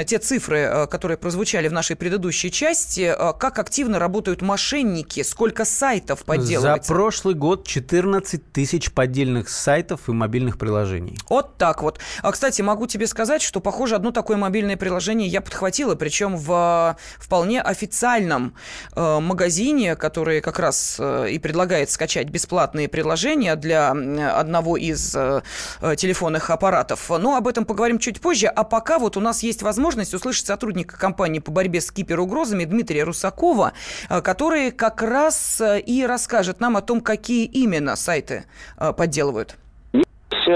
те 0.07 0.19
цифры, 0.19 0.59
э, 0.59 0.87
которые 0.87 1.19
прозвучали 1.19 1.69
в 1.69 1.73
нашей 1.73 1.97
предыдущей 1.97 2.51
части, 2.51 2.92
э, 2.99 3.33
как 3.39 3.59
активно 3.59 3.99
работают 3.99 4.43
мошенники, 4.43 5.23
сколько 5.23 5.65
сайтов 5.65 6.25
подделывается. 6.25 6.87
За 6.87 6.95
прошлый 6.95 7.35
год 7.35 7.67
14 7.67 8.53
тысяч 8.53 8.93
поддельных 8.93 9.49
сайтов 9.49 10.09
и 10.09 10.13
мобильных 10.13 10.59
приложений. 10.59 11.19
Вот 11.29 11.57
так 11.57 11.83
вот. 11.83 11.99
А, 12.23 12.33
кстати, 12.33 12.63
могу 12.63 12.87
тебе 12.87 13.07
сказать, 13.07 13.43
что, 13.43 13.61
похоже, 13.61 13.97
одно 13.97 14.13
такое 14.13 14.37
мобильное 14.37 14.77
приложение 14.77 15.29
я 15.29 15.41
подхватила, 15.41 15.95
причем 15.95 16.37
в 16.37 16.97
вполне 17.19 17.63
официальном 17.63 18.55
э, 18.95 19.21
магазине, 19.21 19.97
который 19.97 20.41
как 20.41 20.59
раз 20.59 20.97
э, 20.99 21.31
и 21.31 21.39
предлагает 21.39 21.91
скачать 21.91 22.29
бесплатные 22.29 22.89
приложения 22.89 23.57
для 23.57 23.91
одного 23.91 24.77
из 24.77 25.15
э, 25.15 25.43
э, 25.81 25.97
телефонных 25.97 26.51
аппаратов. 26.51 27.11
Но 27.11 27.37
об 27.37 27.49
этом 27.49 27.65
поговорим 27.65 27.99
чуть 27.99 28.21
позже. 28.21 28.47
А 28.47 28.65
пока 28.65 28.99
вот 28.99 29.17
у 29.17 29.21
нас 29.21 29.43
есть 29.43 29.63
возможность 29.63 30.15
услышать 30.15 30.47
сотрудника 30.47 30.99
компании 30.99 31.39
по 31.39 31.51
борьбе 31.51 31.81
с 31.81 31.91
киберугрозами 31.91 32.65
Дмитрия 32.65 32.82
Русакова, 32.91 33.73
э, 34.11 34.21
который 34.21 34.71
как 34.71 35.03
раз 35.03 35.61
э, 35.61 35.81
и 35.81 36.07
расскажет 36.07 36.61
нам 36.61 36.77
о 36.77 36.83
том, 36.83 37.01
какие 37.01 37.47
именно 37.47 37.97
сайты 37.97 38.45
э, 38.79 38.93
подделывают 38.93 39.57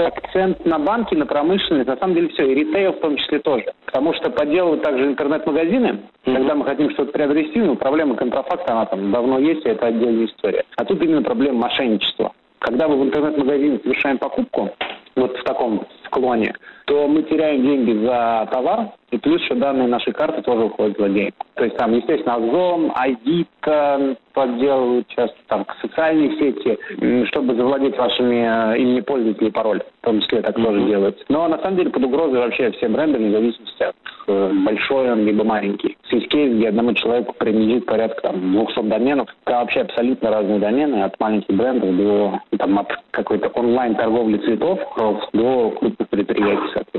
акцент 0.05 0.65
на 0.65 0.79
банки, 0.79 1.15
на 1.15 1.25
промышленность, 1.25 1.87
на 1.87 1.97
самом 1.97 2.15
деле 2.15 2.29
все, 2.29 2.51
и 2.51 2.55
ритейл 2.55 2.93
в 2.93 2.99
том 2.99 3.15
числе 3.17 3.39
тоже. 3.39 3.73
Потому 3.85 4.13
что 4.13 4.29
подделывают 4.29 4.83
также 4.83 5.05
интернет-магазины, 5.05 5.87
mm-hmm. 6.25 6.35
когда 6.35 6.55
мы 6.55 6.65
хотим 6.65 6.89
что-то 6.91 7.11
приобрести, 7.11 7.59
ну, 7.59 7.75
проблема 7.75 8.15
контрафакта, 8.15 8.73
она 8.73 8.85
там 8.85 9.11
давно 9.11 9.39
есть, 9.39 9.65
и 9.65 9.69
это 9.69 9.87
отдельная 9.87 10.25
история. 10.25 10.63
А 10.75 10.85
тут 10.85 11.01
именно 11.01 11.21
проблема 11.21 11.59
мошенничества. 11.59 12.33
Когда 12.59 12.87
мы 12.87 12.97
в 12.97 13.03
интернет-магазине 13.05 13.79
совершаем 13.83 14.17
покупку, 14.17 14.69
вот 15.15 15.37
в 15.37 15.43
таком 15.43 15.85
склоне, 16.05 16.53
то 16.87 17.05
мы 17.07 17.21
теряем 17.23 17.63
деньги 17.63 18.05
за 18.05 18.47
товар, 18.49 18.91
и 19.11 19.17
плюс 19.17 19.41
еще 19.41 19.55
данные 19.55 19.89
нашей 19.89 20.13
карты 20.13 20.41
тоже 20.41 20.65
уходят 20.65 20.97
злодеям. 20.97 21.33
То 21.55 21.65
есть 21.65 21.75
там, 21.75 21.93
естественно, 21.93 22.35
Озон, 22.35 22.91
ID 22.91 23.45
подделывают 24.33 25.07
часто, 25.07 25.35
там, 25.47 25.65
социальные 25.81 26.37
сети, 26.37 26.77
чтобы 27.27 27.55
завладеть 27.55 27.97
вашими 27.97 28.73
э, 28.73 28.77
имени 28.77 29.01
пользователей 29.01 29.51
пароль. 29.51 29.81
В 30.01 30.05
том 30.05 30.21
числе 30.21 30.41
так 30.41 30.57
mm-hmm. 30.57 30.63
тоже 30.63 30.85
делается. 30.85 31.25
Но 31.29 31.47
на 31.47 31.57
самом 31.57 31.77
деле 31.77 31.89
под 31.89 32.03
угрозой 32.05 32.39
вообще 32.39 32.71
все 32.71 32.87
бренды, 32.87 33.17
вне 33.17 33.31
зависимости 33.31 33.83
от 33.83 33.95
э, 34.27 34.51
большой 34.63 35.11
он 35.11 35.25
либо 35.25 35.43
маленький. 35.43 35.97
Есть 36.11 36.29
кейс, 36.29 36.55
где 36.55 36.69
одному 36.69 36.93
человеку 36.93 37.33
принадлежит 37.33 37.85
порядка 37.87 38.21
там, 38.21 38.53
200 38.53 38.81
доменов. 38.83 39.27
Это 39.45 39.57
вообще 39.57 39.81
абсолютно 39.81 40.29
разные 40.29 40.59
домены, 40.59 41.03
от 41.03 41.19
маленьких 41.19 41.55
брендов 41.55 41.97
до 41.97 42.39
там, 42.57 42.77
от 42.79 42.93
какой-то 43.11 43.47
онлайн-торговли 43.49 44.37
цветов 44.37 44.79
до 45.33 45.71
крупных 45.71 46.06
ወደ 46.17 46.96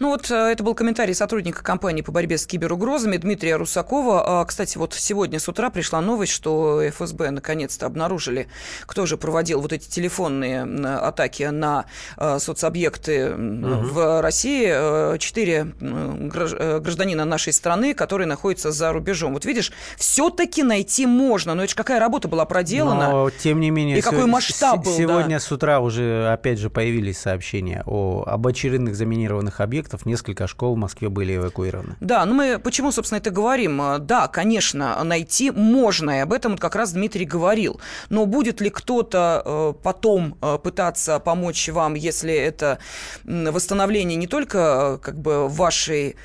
Ну 0.00 0.10
вот 0.10 0.30
э, 0.30 0.34
это 0.34 0.64
был 0.64 0.74
комментарий 0.74 1.14
сотрудника 1.14 1.62
компании 1.62 2.02
по 2.02 2.12
борьбе 2.12 2.36
с 2.36 2.46
киберугрозами 2.46 3.16
Дмитрия 3.16 3.56
Русакова. 3.56 4.40
А, 4.40 4.44
кстати, 4.44 4.76
вот 4.76 4.94
сегодня 4.94 5.38
с 5.38 5.48
утра 5.48 5.70
пришла 5.70 6.00
новость, 6.00 6.32
что 6.32 6.82
ФСБ 6.90 7.30
наконец-то 7.30 7.86
обнаружили, 7.86 8.48
кто 8.86 9.06
же 9.06 9.16
проводил 9.16 9.60
вот 9.60 9.72
эти 9.72 9.88
телефонные 9.88 10.62
атаки 10.64 11.44
на 11.44 11.86
э, 12.16 12.38
соцобъекты 12.40 13.30
угу. 13.30 13.40
в 13.40 14.20
России. 14.20 14.68
Э, 14.68 15.18
четыре 15.18 15.64
гражданина 15.64 17.24
нашей 17.24 17.52
страны, 17.52 17.94
которые 17.94 18.26
находятся 18.26 18.72
за 18.72 18.92
рубежом. 18.92 19.34
Вот 19.34 19.44
видишь, 19.44 19.72
все-таки 19.96 20.62
найти 20.62 21.06
можно, 21.06 21.54
но 21.54 21.62
это 21.62 21.70
же 21.70 21.76
какая 21.76 22.00
работа 22.00 22.28
была 22.28 22.44
проделана. 22.44 23.10
Но, 23.10 23.30
тем 23.30 23.60
не 23.60 23.70
менее, 23.70 23.98
и 23.98 24.00
какой 24.00 24.26
масштаб 24.26 24.84
был. 24.84 24.96
Сегодня 24.96 25.36
да. 25.36 25.40
с 25.40 25.52
утра 25.52 25.80
уже, 25.80 26.28
опять 26.32 26.58
же, 26.58 26.70
появились 26.70 27.18
сообщения 27.18 27.82
о, 27.86 28.24
об 28.26 28.46
очередных 28.46 28.96
заминированных 28.96 29.60
объектах 29.60 29.83
объектов, 29.84 30.06
несколько 30.06 30.46
школ 30.46 30.74
в 30.74 30.78
Москве 30.78 31.08
были 31.08 31.36
эвакуированы. 31.36 31.96
Да, 32.00 32.24
ну 32.24 32.34
мы 32.34 32.58
почему, 32.58 32.92
собственно, 32.92 33.18
это 33.18 33.30
говорим? 33.30 33.82
Да, 34.00 34.28
конечно, 34.28 35.02
найти 35.04 35.50
можно, 35.50 36.18
и 36.18 36.20
об 36.20 36.32
этом 36.32 36.52
вот 36.52 36.60
как 36.60 36.76
раз 36.76 36.92
Дмитрий 36.92 37.26
говорил. 37.26 37.80
Но 38.10 38.26
будет 38.26 38.60
ли 38.60 38.70
кто-то 38.70 39.42
э, 39.44 39.74
потом 39.82 40.36
э, 40.40 40.58
пытаться 40.62 41.18
помочь 41.18 41.68
вам, 41.68 41.94
если 41.94 42.32
это 42.32 42.78
восстановление 43.24 44.16
не 44.16 44.26
только 44.26 44.58
э, 44.58 44.98
как 45.04 45.18
бы 45.18 45.48
вашей 45.48 46.16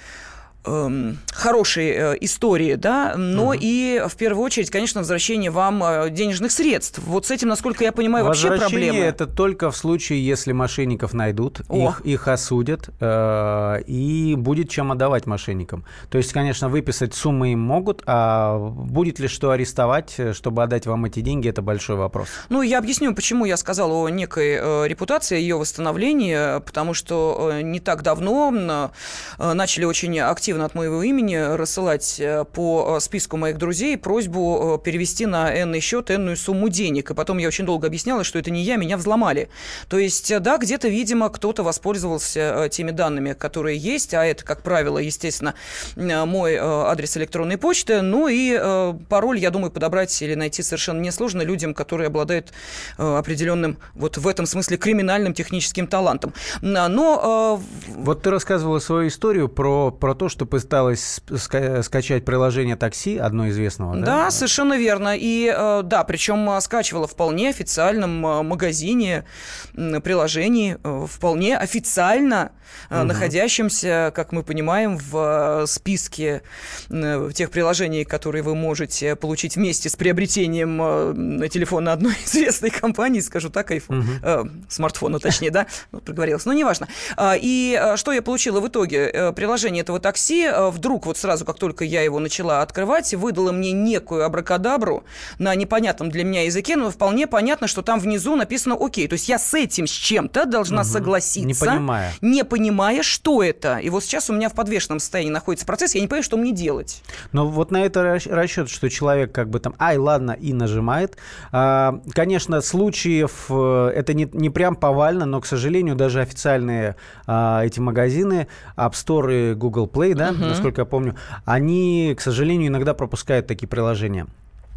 хорошей 0.63 1.89
э, 1.89 2.17
истории, 2.21 2.75
да, 2.75 3.15
но 3.15 3.47
угу. 3.47 3.57
и 3.59 4.03
в 4.07 4.15
первую 4.17 4.43
очередь, 4.43 4.69
конечно, 4.69 4.99
возвращение 4.99 5.51
вам 5.51 5.81
э, 5.83 6.09
денежных 6.09 6.51
средств. 6.51 6.99
Вот 7.05 7.25
с 7.25 7.31
этим, 7.31 7.47
насколько 7.47 7.83
я 7.83 7.91
понимаю, 7.91 8.25
вообще 8.25 8.51
проблемы. 8.57 8.99
это 8.99 9.25
только 9.25 9.71
в 9.71 9.77
случае, 9.77 10.25
если 10.25 10.51
мошенников 10.51 11.13
найдут, 11.13 11.61
их, 11.71 12.01
их 12.01 12.27
осудят, 12.27 12.89
э, 12.99 13.81
и 13.87 14.35
будет 14.37 14.69
чем 14.69 14.91
отдавать 14.91 15.25
мошенникам. 15.25 15.85
То 16.09 16.17
есть, 16.17 16.33
конечно, 16.33 16.67
выписать 16.67 17.13
суммы 17.13 17.53
им 17.53 17.61
могут, 17.61 18.03
а 18.05 18.57
будет 18.57 19.19
ли 19.19 19.29
что 19.29 19.51
арестовать, 19.51 20.15
э, 20.17 20.33
чтобы 20.33 20.61
отдать 20.63 20.85
вам 20.85 21.05
эти 21.05 21.21
деньги, 21.21 21.47
это 21.47 21.61
большой 21.61 21.95
вопрос. 21.95 22.27
Ну, 22.49 22.61
я 22.61 22.79
объясню, 22.79 23.15
почему 23.15 23.45
я 23.45 23.55
сказал 23.55 23.93
о 23.93 24.09
некой 24.09 24.57
э, 24.59 24.87
репутации, 24.87 25.39
ее 25.39 25.57
восстановлении, 25.57 26.59
потому 26.59 26.93
что 26.93 27.53
не 27.61 27.79
так 27.79 28.03
давно 28.03 28.91
э, 29.37 29.53
начали 29.53 29.85
очень 29.85 30.19
активно 30.19 30.48
активно 30.49 30.65
от 30.65 30.73
моего 30.73 31.03
имени 31.03 31.35
рассылать 31.35 32.19
э, 32.19 32.43
по 32.43 32.95
э, 32.97 32.99
списку 33.01 33.37
моих 33.37 33.59
друзей 33.59 33.99
просьбу 33.99 34.79
э, 34.81 34.83
перевести 34.83 35.27
на 35.27 35.53
энный 35.53 35.79
счет 35.79 36.09
энную 36.09 36.37
сумму 36.37 36.69
денег. 36.69 37.11
И 37.11 37.13
потом 37.13 37.37
я 37.37 37.47
очень 37.47 37.67
долго 37.67 37.85
объясняла, 37.85 38.23
что 38.23 38.39
это 38.39 38.49
не 38.49 38.63
я, 38.63 38.77
меня 38.77 38.97
взломали. 38.97 39.49
То 39.89 39.99
есть, 39.99 40.35
да, 40.39 40.57
где-то, 40.57 40.87
видимо, 40.87 41.29
кто-то 41.29 41.61
воспользовался 41.61 42.67
теми 42.71 42.89
данными, 42.89 43.33
которые 43.33 43.77
есть, 43.77 44.15
а 44.15 44.25
это, 44.25 44.43
как 44.43 44.63
правило, 44.63 44.97
естественно, 44.97 45.53
мой 45.95 46.57
адрес 46.57 47.15
электронной 47.17 47.59
почты. 47.59 48.01
Ну 48.01 48.27
и 48.27 48.59
пароль, 49.07 49.37
я 49.37 49.51
думаю, 49.51 49.69
подобрать 49.69 50.19
или 50.23 50.33
найти 50.33 50.63
совершенно 50.63 50.99
несложно 50.99 51.43
людям, 51.43 51.75
которые 51.75 52.07
обладают 52.07 52.51
определенным, 52.97 53.77
вот 53.93 54.17
в 54.17 54.27
этом 54.27 54.47
смысле, 54.47 54.77
криминальным 54.77 55.35
техническим 55.35 55.85
талантом. 55.85 56.33
Но... 56.61 57.61
Вот 57.89 58.23
ты 58.23 58.31
рассказывала 58.31 58.79
свою 58.79 59.09
историю 59.09 59.47
про, 59.47 59.91
про 59.91 60.15
то, 60.15 60.29
что 60.29 60.38
что 60.39 60.45
пыталась 60.45 61.19
ска- 61.27 61.83
скачать 61.83 62.23
приложение 62.23 62.77
такси, 62.77 63.17
одно 63.17 63.49
известного, 63.49 63.97
да? 63.97 64.05
Да, 64.05 64.31
совершенно 64.31 64.77
верно. 64.77 65.17
И 65.17 65.53
э, 65.53 65.81
да, 65.83 66.05
причем 66.05 66.49
э, 66.49 66.61
скачивала 66.61 67.07
в 67.07 67.11
вполне 67.11 67.49
официальном 67.49 68.25
э, 68.25 68.41
магазине 68.43 69.25
приложений, 69.73 70.77
вполне 71.07 71.57
официально 71.57 72.51
угу. 72.89 73.03
находящемся, 73.03 74.13
как 74.15 74.31
мы 74.31 74.43
понимаем, 74.43 74.97
в 74.97 75.65
списке 75.67 76.41
тех 76.89 77.51
приложений, 77.51 78.05
которые 78.05 78.41
вы 78.43 78.55
можете 78.55 79.15
получить 79.15 79.57
вместе 79.57 79.89
с 79.89 79.95
приобретением 79.95 81.49
телефона 81.49 81.93
одной 81.93 82.13
известной 82.25 82.69
компании, 82.69 83.19
скажу 83.19 83.49
так, 83.49 83.71
iPhone, 83.71 83.99
угу. 83.99 84.09
э, 84.23 84.43
смартфона 84.69 85.19
точнее, 85.19 85.51
да, 85.51 85.67
проговорилась, 86.05 86.45
но 86.45 86.53
неважно. 86.53 86.87
А, 87.17 87.35
и 87.37 87.77
что 87.97 88.13
я 88.13 88.21
получила 88.21 88.61
в 88.61 88.67
итоге? 88.67 89.33
Приложение 89.35 89.81
этого 89.81 89.99
такси 89.99 90.28
вдруг 90.71 91.05
вот 91.05 91.17
сразу, 91.17 91.45
как 91.45 91.57
только 91.57 91.83
я 91.83 92.01
его 92.01 92.19
начала 92.19 92.61
открывать, 92.61 93.13
выдало 93.13 93.51
мне 93.51 93.71
некую 93.71 94.25
абракадабру 94.25 95.03
на 95.37 95.55
непонятном 95.55 96.09
для 96.09 96.23
меня 96.23 96.43
языке, 96.43 96.75
но 96.75 96.91
вполне 96.91 97.27
понятно, 97.27 97.67
что 97.67 97.81
там 97.81 97.99
внизу 97.99 98.35
написано 98.35 98.77
«Окей». 98.79 99.07
То 99.07 99.13
есть 99.13 99.29
я 99.29 99.39
с 99.39 99.53
этим, 99.53 99.87
с 99.87 99.91
чем-то 99.91 100.45
должна 100.45 100.81
угу. 100.81 100.87
согласиться. 100.87 101.47
Не 101.47 101.53
понимая. 101.53 102.13
Не 102.21 102.43
понимая, 102.43 103.03
что 103.03 103.43
это. 103.43 103.77
И 103.77 103.89
вот 103.89 104.03
сейчас 104.03 104.29
у 104.29 104.33
меня 104.33 104.49
в 104.49 104.53
подвешенном 104.53 104.99
состоянии 104.99 105.31
находится 105.31 105.65
процесс, 105.65 105.95
я 105.95 106.01
не 106.01 106.07
понимаю, 106.07 106.23
что 106.23 106.37
мне 106.37 106.51
делать. 106.51 107.03
Но 107.31 107.47
вот 107.47 107.71
на 107.71 107.83
это 107.83 108.19
расчет, 108.25 108.69
что 108.69 108.89
человек 108.89 109.31
как 109.31 109.49
бы 109.49 109.59
там 109.59 109.75
«Ай, 109.79 109.97
ладно», 109.97 110.31
и 110.31 110.53
нажимает. 110.53 111.17
А, 111.51 111.99
конечно, 112.13 112.61
случаев 112.61 113.45
э, 113.49 113.91
это 113.95 114.13
не, 114.13 114.29
не 114.33 114.49
прям 114.49 114.75
повально, 114.75 115.25
но, 115.25 115.41
к 115.41 115.45
сожалению, 115.45 115.95
даже 115.95 116.21
официальные 116.21 116.95
а, 117.27 117.63
эти 117.63 117.79
магазины, 117.79 118.47
App 118.77 118.93
Store 118.93 119.51
и 119.51 119.53
Google 119.53 119.87
Play, 119.87 120.15
да, 120.19 120.31
угу. 120.31 120.45
насколько 120.45 120.81
я 120.81 120.85
помню, 120.85 121.15
они, 121.45 122.13
к 122.17 122.21
сожалению, 122.21 122.67
иногда 122.67 122.93
пропускают 122.93 123.47
такие 123.47 123.67
приложения. 123.67 124.27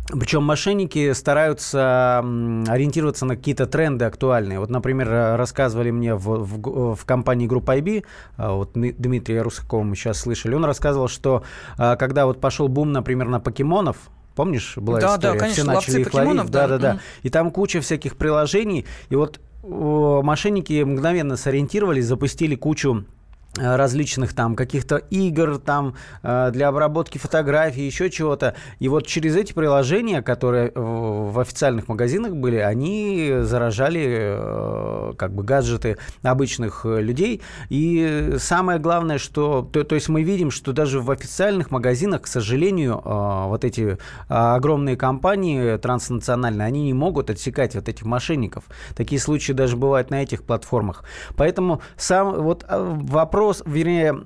Причем 0.08 0.42
мошенники 0.42 1.12
стараются 1.12 2.18
ориентироваться 2.18 3.24
на 3.24 3.36
какие-то 3.36 3.66
тренды 3.66 4.04
актуальные. 4.04 4.58
Вот, 4.58 4.68
например, 4.68 5.08
рассказывали 5.36 5.90
мне 5.90 6.14
в, 6.14 6.44
в, 6.44 6.96
в 6.96 7.04
компании 7.04 7.46
Группа 7.46 7.78
IB, 7.78 8.04
а, 8.36 8.52
вот 8.52 8.72
Дмитрия 8.74 9.42
Русакова 9.42 9.84
мы 9.84 9.94
сейчас 9.94 10.18
слышали, 10.18 10.54
он 10.54 10.64
рассказывал, 10.64 11.08
что 11.08 11.44
когда 11.76 12.26
вот 12.26 12.40
пошел 12.40 12.68
бум, 12.68 12.92
например, 12.92 13.28
на 13.28 13.40
покемонов, 13.40 13.96
Помнишь, 14.34 14.78
была 14.78 14.98
да, 14.98 15.16
история? 15.16 15.32
Да, 15.34 15.38
конечно, 15.38 15.62
Все 15.62 15.72
начали 15.72 16.00
их 16.00 16.14
ловить. 16.14 16.50
Да, 16.50 16.66
да, 16.66 16.78
да. 16.78 16.98
И 17.22 17.28
там 17.28 17.50
куча 17.50 17.82
всяких 17.82 18.16
приложений. 18.16 18.86
И 19.10 19.14
вот 19.14 19.40
мошенники 19.62 20.82
мгновенно 20.82 21.36
сориентировались, 21.36 22.06
запустили 22.06 22.54
кучу 22.54 23.04
Э, 23.04 23.21
различных 23.56 24.34
там 24.34 24.56
каких-то 24.56 24.96
игр 24.96 25.58
там 25.58 25.94
э, 26.22 26.50
для 26.52 26.68
обработки 26.68 27.18
фотографий, 27.18 27.84
еще 27.84 28.08
чего-то. 28.08 28.54
И 28.78 28.88
вот 28.88 29.06
через 29.06 29.36
эти 29.36 29.52
приложения, 29.52 30.22
которые 30.22 30.72
в 30.74 31.38
официальных 31.38 31.88
магазинах 31.88 32.34
были, 32.34 32.56
они 32.56 33.30
заражали 33.40 34.04
э, 34.08 35.12
как 35.18 35.34
бы 35.34 35.42
гаджеты 35.42 35.98
обычных 36.22 36.84
людей. 36.84 37.42
И 37.68 38.36
самое 38.38 38.78
главное, 38.78 39.18
что 39.18 39.68
то, 39.70 39.84
то 39.84 39.94
есть 39.94 40.08
мы 40.08 40.22
видим, 40.22 40.50
что 40.50 40.72
даже 40.72 41.00
в 41.00 41.10
официальных 41.10 41.70
магазинах, 41.70 42.22
к 42.22 42.26
сожалению, 42.26 43.02
вот 43.04 43.64
эти 43.64 43.98
огромные 44.28 44.96
компании 44.96 45.76
транснациональные, 45.76 46.66
они 46.66 46.84
не 46.84 46.94
могут 46.94 47.28
отсекать 47.28 47.74
вот 47.74 47.88
этих 47.88 48.04
мошенников. 48.04 48.64
Такие 48.96 49.20
случаи 49.20 49.52
даже 49.52 49.76
бывают 49.76 50.10
на 50.10 50.22
этих 50.22 50.42
платформах. 50.44 51.04
Поэтому 51.36 51.82
сам 51.96 52.42
вот 52.42 52.64
вопрос 52.68 53.41
вопрос, 53.42 53.62
вернее, 53.66 54.24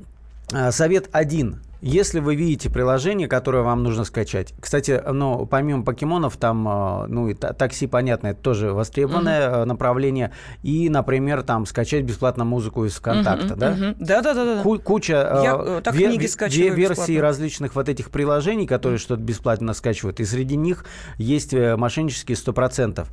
э, 0.52 0.70
совет 0.70 1.08
один. 1.12 1.62
Если 1.82 2.20
вы 2.20 2.34
видите 2.36 2.70
приложение, 2.70 3.28
которое 3.28 3.62
вам 3.62 3.82
нужно 3.82 4.04
скачать, 4.04 4.54
кстати, 4.60 5.00
ну, 5.10 5.46
помимо 5.46 5.84
покемонов, 5.84 6.36
там, 6.36 6.66
э, 6.68 7.06
ну, 7.06 7.28
и 7.28 7.34
такси, 7.34 7.86
понятно, 7.86 8.28
это 8.28 8.40
тоже 8.40 8.72
востребованное 8.72 9.48
mm-hmm. 9.48 9.64
направление, 9.64 10.32
и, 10.62 10.90
например, 10.90 11.42
там, 11.42 11.64
скачать 11.64 12.04
бесплатно 12.04 12.44
музыку 12.44 12.84
из 12.84 12.96
ВКонтакта, 12.96 13.54
mm-hmm, 13.54 13.56
да? 13.56 13.72
Mm-hmm. 13.72 13.96
Да-да-да. 14.00 14.62
Ку- 14.62 14.78
куча 14.78 15.12
Я, 15.12 15.80
так 15.80 15.94
вер- 15.94 16.08
книги 16.08 16.26
вер- 16.26 16.74
версий 16.74 17.20
различных 17.20 17.74
вот 17.74 17.88
этих 17.88 18.10
приложений, 18.10 18.66
которые 18.66 18.98
что-то 18.98 19.22
бесплатно 19.22 19.72
скачивают, 19.72 20.20
и 20.20 20.24
среди 20.24 20.56
них 20.56 20.84
есть 21.16 21.54
мошеннические 21.54 22.36
100%. 22.36 23.06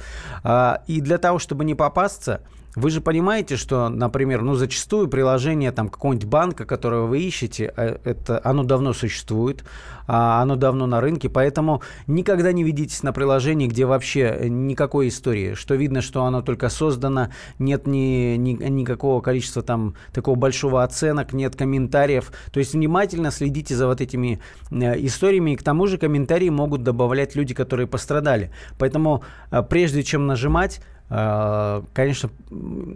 А, 0.43 0.81
и 0.87 0.99
для 0.99 1.17
того, 1.17 1.39
чтобы 1.39 1.63
не 1.63 1.75
попасться, 1.75 2.41
вы 2.75 2.89
же 2.89 3.01
понимаете, 3.01 3.55
что, 3.55 3.89
например, 3.89 4.41
ну, 4.41 4.55
зачастую 4.55 5.07
приложение 5.07 5.71
там 5.71 5.89
какого-нибудь 5.89 6.27
банка, 6.27 6.65
которое 6.65 7.01
вы 7.01 7.19
ищете, 7.21 7.71
э, 7.75 7.97
это, 8.03 8.41
оно 8.43 8.63
давно 8.63 8.93
существует, 8.93 9.63
а 10.07 10.41
оно 10.41 10.55
давно 10.55 10.88
на 10.88 10.99
рынке, 10.99 11.29
поэтому 11.29 11.81
никогда 12.07 12.51
не 12.51 12.63
ведитесь 12.63 13.03
на 13.03 13.13
приложении, 13.13 13.67
где 13.67 13.86
вообще 13.86 14.47
никакой 14.49 15.09
истории, 15.09 15.53
что 15.53 15.75
видно, 15.75 16.01
что 16.01 16.25
оно 16.25 16.41
только 16.41 16.69
создано, 16.69 17.29
нет 17.59 17.88
ни, 17.88 18.36
ни, 18.38 18.51
никакого 18.53 19.21
количества 19.21 19.62
там 19.62 19.95
такого 20.12 20.36
большого 20.36 20.83
оценок, 20.83 21.33
нет 21.33 21.55
комментариев, 21.55 22.31
то 22.51 22.59
есть 22.59 22.73
внимательно 22.73 23.31
следите 23.31 23.75
за 23.75 23.88
вот 23.88 24.01
этими 24.01 24.39
э, 24.71 25.05
историями, 25.05 25.51
и 25.51 25.55
к 25.55 25.63
тому 25.63 25.88
же 25.88 25.97
комментарии 25.97 26.49
могут 26.49 26.83
добавлять 26.83 27.36
люди, 27.36 27.53
которые 27.53 27.88
пострадали, 27.88 28.51
поэтому 28.79 29.23
э, 29.51 29.62
прежде 29.62 30.03
чем 30.03 30.25
нажимать, 30.25 30.81
Э, 30.81 30.92
конечно, 31.09 32.29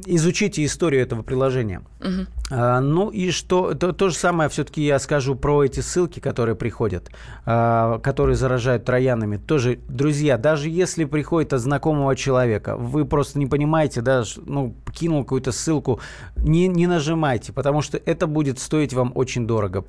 изучите 0.06 0.63
историю 0.65 1.02
этого 1.02 1.24
приложения. 1.24 1.82
Угу. 2.00 2.37
Ну 2.50 3.10
и 3.10 3.32
что, 3.32 3.74
то, 3.74 3.92
то 3.92 4.10
же 4.10 4.16
самое 4.16 4.50
все-таки 4.50 4.82
я 4.82 5.00
скажу 5.00 5.36
про 5.36 5.66
эти 5.66 5.82
ссылки, 5.82 6.20
которые 6.20 6.56
приходят, 6.56 7.10
э, 7.46 8.00
которые 8.02 8.36
заражают 8.36 8.86
троянами. 8.86 9.38
Тоже, 9.38 9.80
друзья, 9.90 10.38
даже 10.38 10.70
если 10.70 11.04
приходит 11.06 11.54
от 11.54 11.60
знакомого 11.60 12.16
человека, 12.16 12.78
вы 12.78 13.06
просто 13.06 13.38
не 13.38 13.46
понимаете, 13.46 14.02
да, 14.02 14.24
ну, 14.46 14.74
кинул 14.94 15.24
какую-то 15.24 15.52
ссылку, 15.52 16.00
не, 16.38 16.68
не 16.68 16.88
нажимайте, 16.88 17.52
потому 17.52 17.82
что 17.82 17.98
это 17.98 18.28
будет 18.28 18.60
стоить 18.60 18.94
вам 18.94 19.12
очень 19.16 19.46
дорого. 19.46 19.84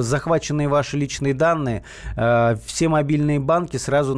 Захваченные 0.00 0.68
ваши 0.68 0.96
личные 0.96 1.34
данные, 1.34 1.84
все 2.16 2.88
мобильные 2.88 3.38
банки 3.38 3.76
сразу 3.76 4.16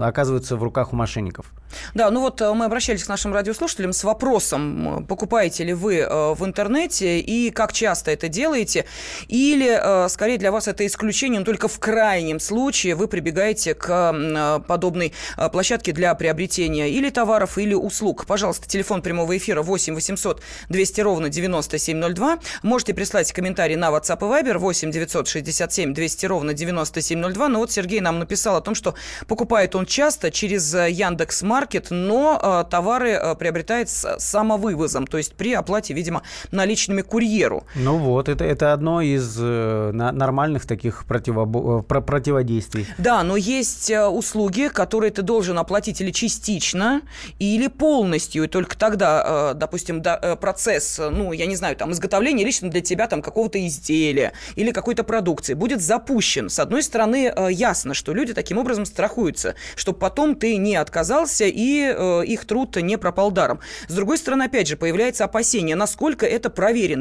оказываются 0.00 0.56
в 0.56 0.62
руках 0.62 0.92
у 0.92 0.96
мошенников. 0.96 1.46
Да, 1.94 2.10
ну 2.10 2.20
вот 2.20 2.40
мы 2.40 2.66
обращаемся 2.66 2.92
обращались 2.92 3.04
к 3.04 3.08
нашим 3.08 3.32
радиослушателям 3.32 3.92
с 3.92 4.04
вопросом, 4.04 5.06
покупаете 5.08 5.64
ли 5.64 5.72
вы 5.72 5.98
э, 5.98 6.34
в 6.34 6.44
интернете 6.44 7.21
и 7.22 7.50
как 7.50 7.72
часто 7.72 8.10
это 8.10 8.28
делаете, 8.28 8.84
или, 9.28 9.78
э, 9.80 10.08
скорее, 10.08 10.38
для 10.38 10.52
вас 10.52 10.68
это 10.68 10.86
исключение, 10.86 11.40
но 11.40 11.44
только 11.44 11.68
в 11.68 11.78
крайнем 11.78 12.40
случае 12.40 12.94
вы 12.94 13.08
прибегаете 13.08 13.74
к 13.74 13.88
э, 13.88 14.60
подобной 14.66 15.12
площадке 15.52 15.92
для 15.92 16.14
приобретения 16.14 16.90
или 16.90 17.10
товаров, 17.10 17.58
или 17.58 17.74
услуг. 17.74 18.26
Пожалуйста, 18.26 18.68
телефон 18.68 19.02
прямого 19.02 19.36
эфира 19.36 19.62
8 19.62 19.94
800 19.94 20.42
200 20.68 21.00
ровно 21.00 21.28
9702. 21.28 22.38
Можете 22.62 22.94
прислать 22.94 23.32
комментарий 23.32 23.76
на 23.76 23.90
WhatsApp 23.90 24.18
и 24.18 24.44
Viber 24.44 24.58
8 24.58 24.90
967 24.90 25.94
200 25.94 26.26
ровно 26.26 26.54
9702. 26.54 27.48
Но 27.48 27.58
вот 27.58 27.72
Сергей 27.72 28.00
нам 28.00 28.18
написал 28.18 28.56
о 28.56 28.60
том, 28.60 28.74
что 28.74 28.94
покупает 29.26 29.74
он 29.74 29.86
часто 29.86 30.30
через 30.30 30.74
Яндекс 30.74 31.42
Маркет, 31.42 31.86
но 31.90 32.66
товары 32.70 33.10
э, 33.10 33.34
приобретает 33.34 33.88
с 33.90 34.18
самовывозом, 34.18 35.06
то 35.06 35.18
есть 35.18 35.34
при 35.34 35.52
оплате, 35.54 35.94
видимо, 35.94 36.22
наличными 36.50 37.02
курьеру. 37.12 37.64
Ну 37.74 37.98
вот, 37.98 38.30
это, 38.30 38.42
это 38.42 38.72
одно 38.72 39.02
из 39.02 39.36
э, 39.38 39.90
нормальных 39.92 40.66
таких 40.66 41.04
противо, 41.04 41.44
э, 41.44 42.00
противодействий. 42.00 42.86
Да, 42.96 43.22
но 43.22 43.36
есть 43.36 43.90
услуги, 43.90 44.70
которые 44.72 45.10
ты 45.10 45.20
должен 45.20 45.58
оплатить 45.58 46.00
или 46.00 46.10
частично, 46.10 47.02
или 47.38 47.68
полностью, 47.68 48.44
и 48.44 48.46
только 48.46 48.78
тогда, 48.78 49.52
допустим, 49.52 50.02
процесс, 50.40 50.98
ну, 50.98 51.32
я 51.32 51.44
не 51.44 51.56
знаю, 51.56 51.76
там, 51.76 51.92
изготовления 51.92 52.46
лично 52.46 52.70
для 52.70 52.80
тебя 52.80 53.08
там 53.08 53.20
какого-то 53.20 53.58
изделия 53.66 54.32
или 54.56 54.70
какой-то 54.70 55.04
продукции 55.04 55.52
будет 55.52 55.82
запущен. 55.82 56.48
С 56.48 56.58
одной 56.58 56.82
стороны, 56.82 57.30
ясно, 57.50 57.92
что 57.92 58.14
люди 58.14 58.32
таким 58.32 58.56
образом 58.56 58.86
страхуются, 58.86 59.54
чтобы 59.76 59.98
потом 59.98 60.34
ты 60.34 60.56
не 60.56 60.76
отказался 60.76 61.44
и 61.44 62.24
их 62.26 62.46
труд 62.46 62.76
не 62.76 62.96
пропал 62.96 63.30
даром. 63.30 63.60
С 63.88 63.94
другой 63.94 64.16
стороны, 64.16 64.44
опять 64.44 64.66
же, 64.66 64.76
появляется 64.76 65.24
опасение, 65.24 65.76
насколько 65.76 66.24
это 66.24 66.48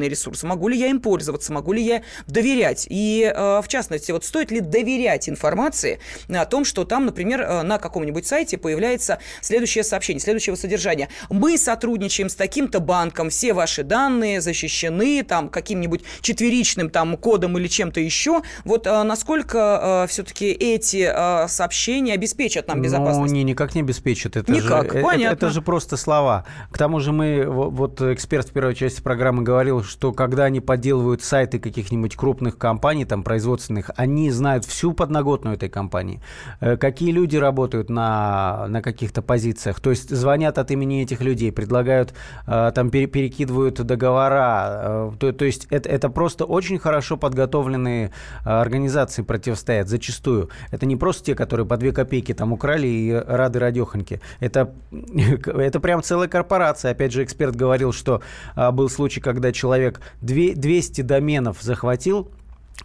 проверенный 0.02 0.10
ресурс, 0.10 0.44
могу 0.44 0.68
ли 0.68 0.78
я 0.78 0.88
им 0.88 1.00
пользоваться, 1.00 1.54
могу 1.54 1.74
ли 1.74 1.84
я 1.84 2.02
доверять. 2.28 2.88
И, 2.90 3.32
э, 3.34 3.62
в 3.64 3.68
частности, 3.68 4.12
вот 4.12 4.26
стоит 4.26 4.52
ли 4.52 4.60
доверять 4.60 5.30
информации 5.30 6.00
о 6.30 6.46
том, 6.46 6.66
что 6.66 6.86
там, 6.86 7.06
например, 7.06 7.42
э, 7.42 7.62
на 7.62 7.78
каком-нибудь 7.78 8.26
сайте 8.26 8.58
появляется 8.58 9.20
следующее 9.42 9.84
сообщение, 9.84 10.20
следующего 10.20 10.56
содержания. 10.56 11.10
Мы 11.30 11.58
сотрудничаем 11.58 12.30
с 12.30 12.36
таким-то 12.36 12.80
банком, 12.80 13.30
все 13.30 13.54
ваши 13.54 13.84
данные 13.84 14.42
защищены 14.42 15.24
там 15.24 15.50
каким-нибудь 15.50 16.02
четверичным 16.22 16.90
там 16.90 17.18
кодом 17.18 17.58
или 17.58 17.68
чем-то 17.68 18.00
еще. 18.00 18.42
Вот 18.66 18.88
э, 18.88 19.04
насколько 19.04 20.06
все-таки 20.10 20.52
эти 20.52 21.12
сообщения 21.48 22.14
обеспечат 22.14 22.68
нам 22.68 22.82
безопасность? 22.82 23.20
Ну, 23.20 23.26
не, 23.26 23.44
никак 23.44 23.76
не 23.76 23.82
обеспечат. 23.82 24.36
Это 24.36 24.52
Никак, 24.52 24.94
же, 24.94 25.02
понятно. 25.02 25.36
Это, 25.36 25.46
это 25.48 25.50
же 25.50 25.62
просто 25.62 25.98
слова. 25.98 26.46
К 26.72 26.78
тому 26.78 27.00
же 27.00 27.12
мы, 27.12 27.46
вот 27.46 28.02
эксперт 28.02 28.50
в 28.50 28.52
первой 28.52 28.76
части 28.76 29.02
программы 29.02 29.44
говорил, 29.44 29.84
что 29.92 30.14
когда 30.14 30.46
они 30.46 30.62
подделывают 30.62 31.22
сайты 31.22 31.60
каких-нибудь 31.60 32.16
крупных 32.16 32.58
компаний, 32.58 33.04
там, 33.04 33.24
производственных, 33.24 33.92
они 33.98 34.32
знают 34.32 34.64
всю 34.64 34.94
подноготную 34.94 35.58
этой 35.58 35.68
компании. 35.68 36.22
Э, 36.62 36.78
какие 36.78 37.12
люди 37.12 37.36
работают 37.36 37.90
на, 37.90 38.68
на 38.70 38.82
каких-то 38.82 39.22
позициях. 39.22 39.82
То 39.82 39.90
есть 39.90 40.10
звонят 40.10 40.58
от 40.58 40.72
имени 40.72 41.04
этих 41.04 41.22
людей, 41.22 41.52
предлагают, 41.52 42.14
э, 42.48 42.72
там, 42.74 42.90
перекидывают 42.90 43.82
договора. 43.82 45.14
То, 45.20 45.34
то 45.34 45.46
есть 45.46 45.68
это, 45.70 45.90
это 45.90 46.10
просто 46.10 46.46
очень 46.46 46.80
хорошо 46.80 47.18
подготовленные 47.18 48.12
организации 48.46 49.24
противостоят 49.24 49.90
зачастую. 49.90 50.50
Это 50.72 50.86
не 50.86 50.96
просто 50.96 51.26
те, 51.26 51.36
которые 51.36 51.68
по 51.68 51.76
две 51.76 51.92
копейки 51.92 52.34
там 52.34 52.54
украли 52.54 52.88
и 52.88 53.12
рады 53.12 53.60
радехоньки. 53.60 54.22
Это, 54.40 54.74
это 55.46 55.80
прям 55.82 56.02
целая 56.02 56.30
корпорация. 56.30 56.92
Опять 56.92 57.12
же, 57.12 57.24
эксперт 57.24 57.56
говорил, 57.56 57.92
что 57.92 58.22
был 58.56 58.90
случай, 58.90 59.20
когда 59.20 59.52
человек 59.52 59.81
200 60.22 61.02
доменов 61.02 61.62
захватил, 61.62 62.30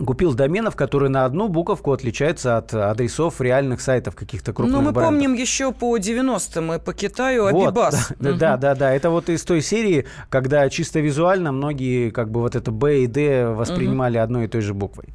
купил 0.05 0.35
доменов, 0.35 0.77
которые 0.77 1.09
на 1.09 1.25
одну 1.25 1.49
буковку 1.49 1.93
отличаются 1.93 2.57
от 2.59 2.75
адресов 2.75 3.41
реальных 3.41 3.81
сайтов 3.81 4.15
каких-то 4.15 4.53
крупных 4.53 4.77
Ну, 4.77 4.83
мы 4.83 4.93
брендов. 4.93 5.05
помним 5.05 5.35
еще 5.35 5.73
по 5.73 5.97
90-м 5.97 6.75
и 6.75 6.79
по 6.79 6.93
Китаю 6.93 7.51
вот, 7.51 7.69
Абибас. 7.69 8.13
Да, 8.19 8.31
угу. 8.31 8.39
да, 8.39 8.57
да, 8.57 8.75
да. 8.75 8.93
Это 8.93 9.11
вот 9.11 9.29
из 9.29 9.43
той 9.45 9.63
серии, 9.63 10.07
когда 10.29 10.69
чисто 10.69 11.01
визуально 11.01 11.53
многие 11.53 12.11
как 12.11 12.31
бы 12.31 12.41
вот 12.41 12.57
это 12.57 12.71
Б 12.71 13.01
и 13.01 13.07
Д 13.07 13.47
воспринимали 13.47 14.19
угу. 14.19 14.25
одной 14.25 14.45
и 14.45 14.49
той 14.49 14.61
же 14.61 14.75
буквой. 14.75 15.09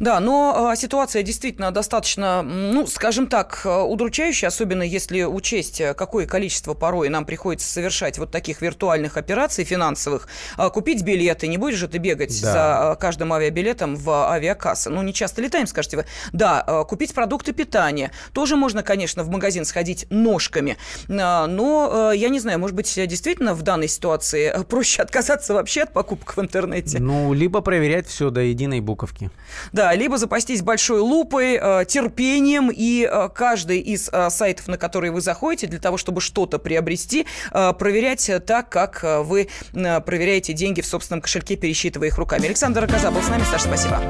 Да, 0.00 0.20
но 0.20 0.70
а, 0.70 0.76
ситуация 0.76 1.22
действительно 1.22 1.70
достаточно, 1.70 2.42
ну, 2.42 2.86
скажем 2.86 3.26
так, 3.26 3.62
удручающая, 3.64 4.48
особенно 4.48 4.82
если 4.82 5.22
учесть, 5.22 5.82
какое 5.96 6.26
количество 6.26 6.74
порой 6.74 7.08
нам 7.08 7.24
приходится 7.24 7.70
совершать 7.70 8.18
вот 8.18 8.30
таких 8.30 8.62
виртуальных 8.62 9.16
операций 9.16 9.64
финансовых. 9.64 10.28
А, 10.56 10.70
купить 10.70 11.02
билеты, 11.02 11.46
не 11.46 11.58
будешь 11.58 11.78
же 11.78 11.88
ты 11.88 11.98
бегать 11.98 12.40
да. 12.42 12.52
за 12.52 12.96
каждым 13.00 13.32
авиабилетом 13.32 13.96
в 13.96 14.10
авиакассы. 14.32 14.90
Ну, 14.90 15.02
не 15.02 15.14
часто 15.14 15.42
летаем, 15.42 15.66
скажете 15.66 15.96
вы. 15.98 16.06
Да, 16.32 16.84
купить 16.88 17.14
продукты 17.14 17.52
питания. 17.52 18.12
Тоже 18.32 18.56
можно, 18.56 18.82
конечно, 18.82 19.22
в 19.22 19.28
магазин 19.28 19.64
сходить 19.64 20.06
ножками. 20.10 20.76
Но, 21.08 22.12
я 22.12 22.28
не 22.28 22.40
знаю, 22.40 22.58
может 22.58 22.76
быть, 22.76 22.94
действительно 22.94 23.54
в 23.54 23.62
данной 23.62 23.88
ситуации 23.88 24.52
проще 24.68 25.02
отказаться 25.02 25.54
вообще 25.54 25.82
от 25.82 25.92
покупок 25.92 26.36
в 26.36 26.40
интернете? 26.40 26.98
Ну, 26.98 27.32
либо 27.32 27.60
проверять 27.60 28.06
все 28.06 28.30
до 28.30 28.40
единой 28.40 28.80
буковки. 28.80 29.30
Да, 29.72 29.94
либо 29.94 30.18
запастись 30.18 30.62
большой 30.62 31.00
лупой, 31.00 31.58
э, 31.60 31.84
терпением, 31.86 32.70
и 32.74 33.08
э, 33.10 33.28
каждый 33.34 33.78
из 33.78 34.08
э, 34.12 34.30
сайтов, 34.30 34.68
на 34.68 34.78
которые 34.78 35.12
вы 35.12 35.20
заходите, 35.20 35.66
для 35.66 35.78
того, 35.78 35.96
чтобы 35.96 36.20
что-то 36.20 36.58
приобрести, 36.58 37.26
проверять 37.50 38.30
так, 38.46 38.68
как 38.68 39.02
вы 39.02 39.48
проверяете 39.72 40.52
деньги 40.52 40.80
в 40.80 40.86
собственном 40.86 41.20
кошельке, 41.20 41.56
пересчитывая 41.56 42.08
их 42.08 42.18
руками. 42.18 42.46
Александр 42.46 42.86
Коза 42.86 43.10
был 43.10 43.22
с 43.22 43.28
нами. 43.28 43.44
Саша, 43.50 43.64
спасибо. 43.64 44.00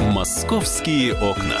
«Московские 0.00 1.14
окна». 1.14 1.60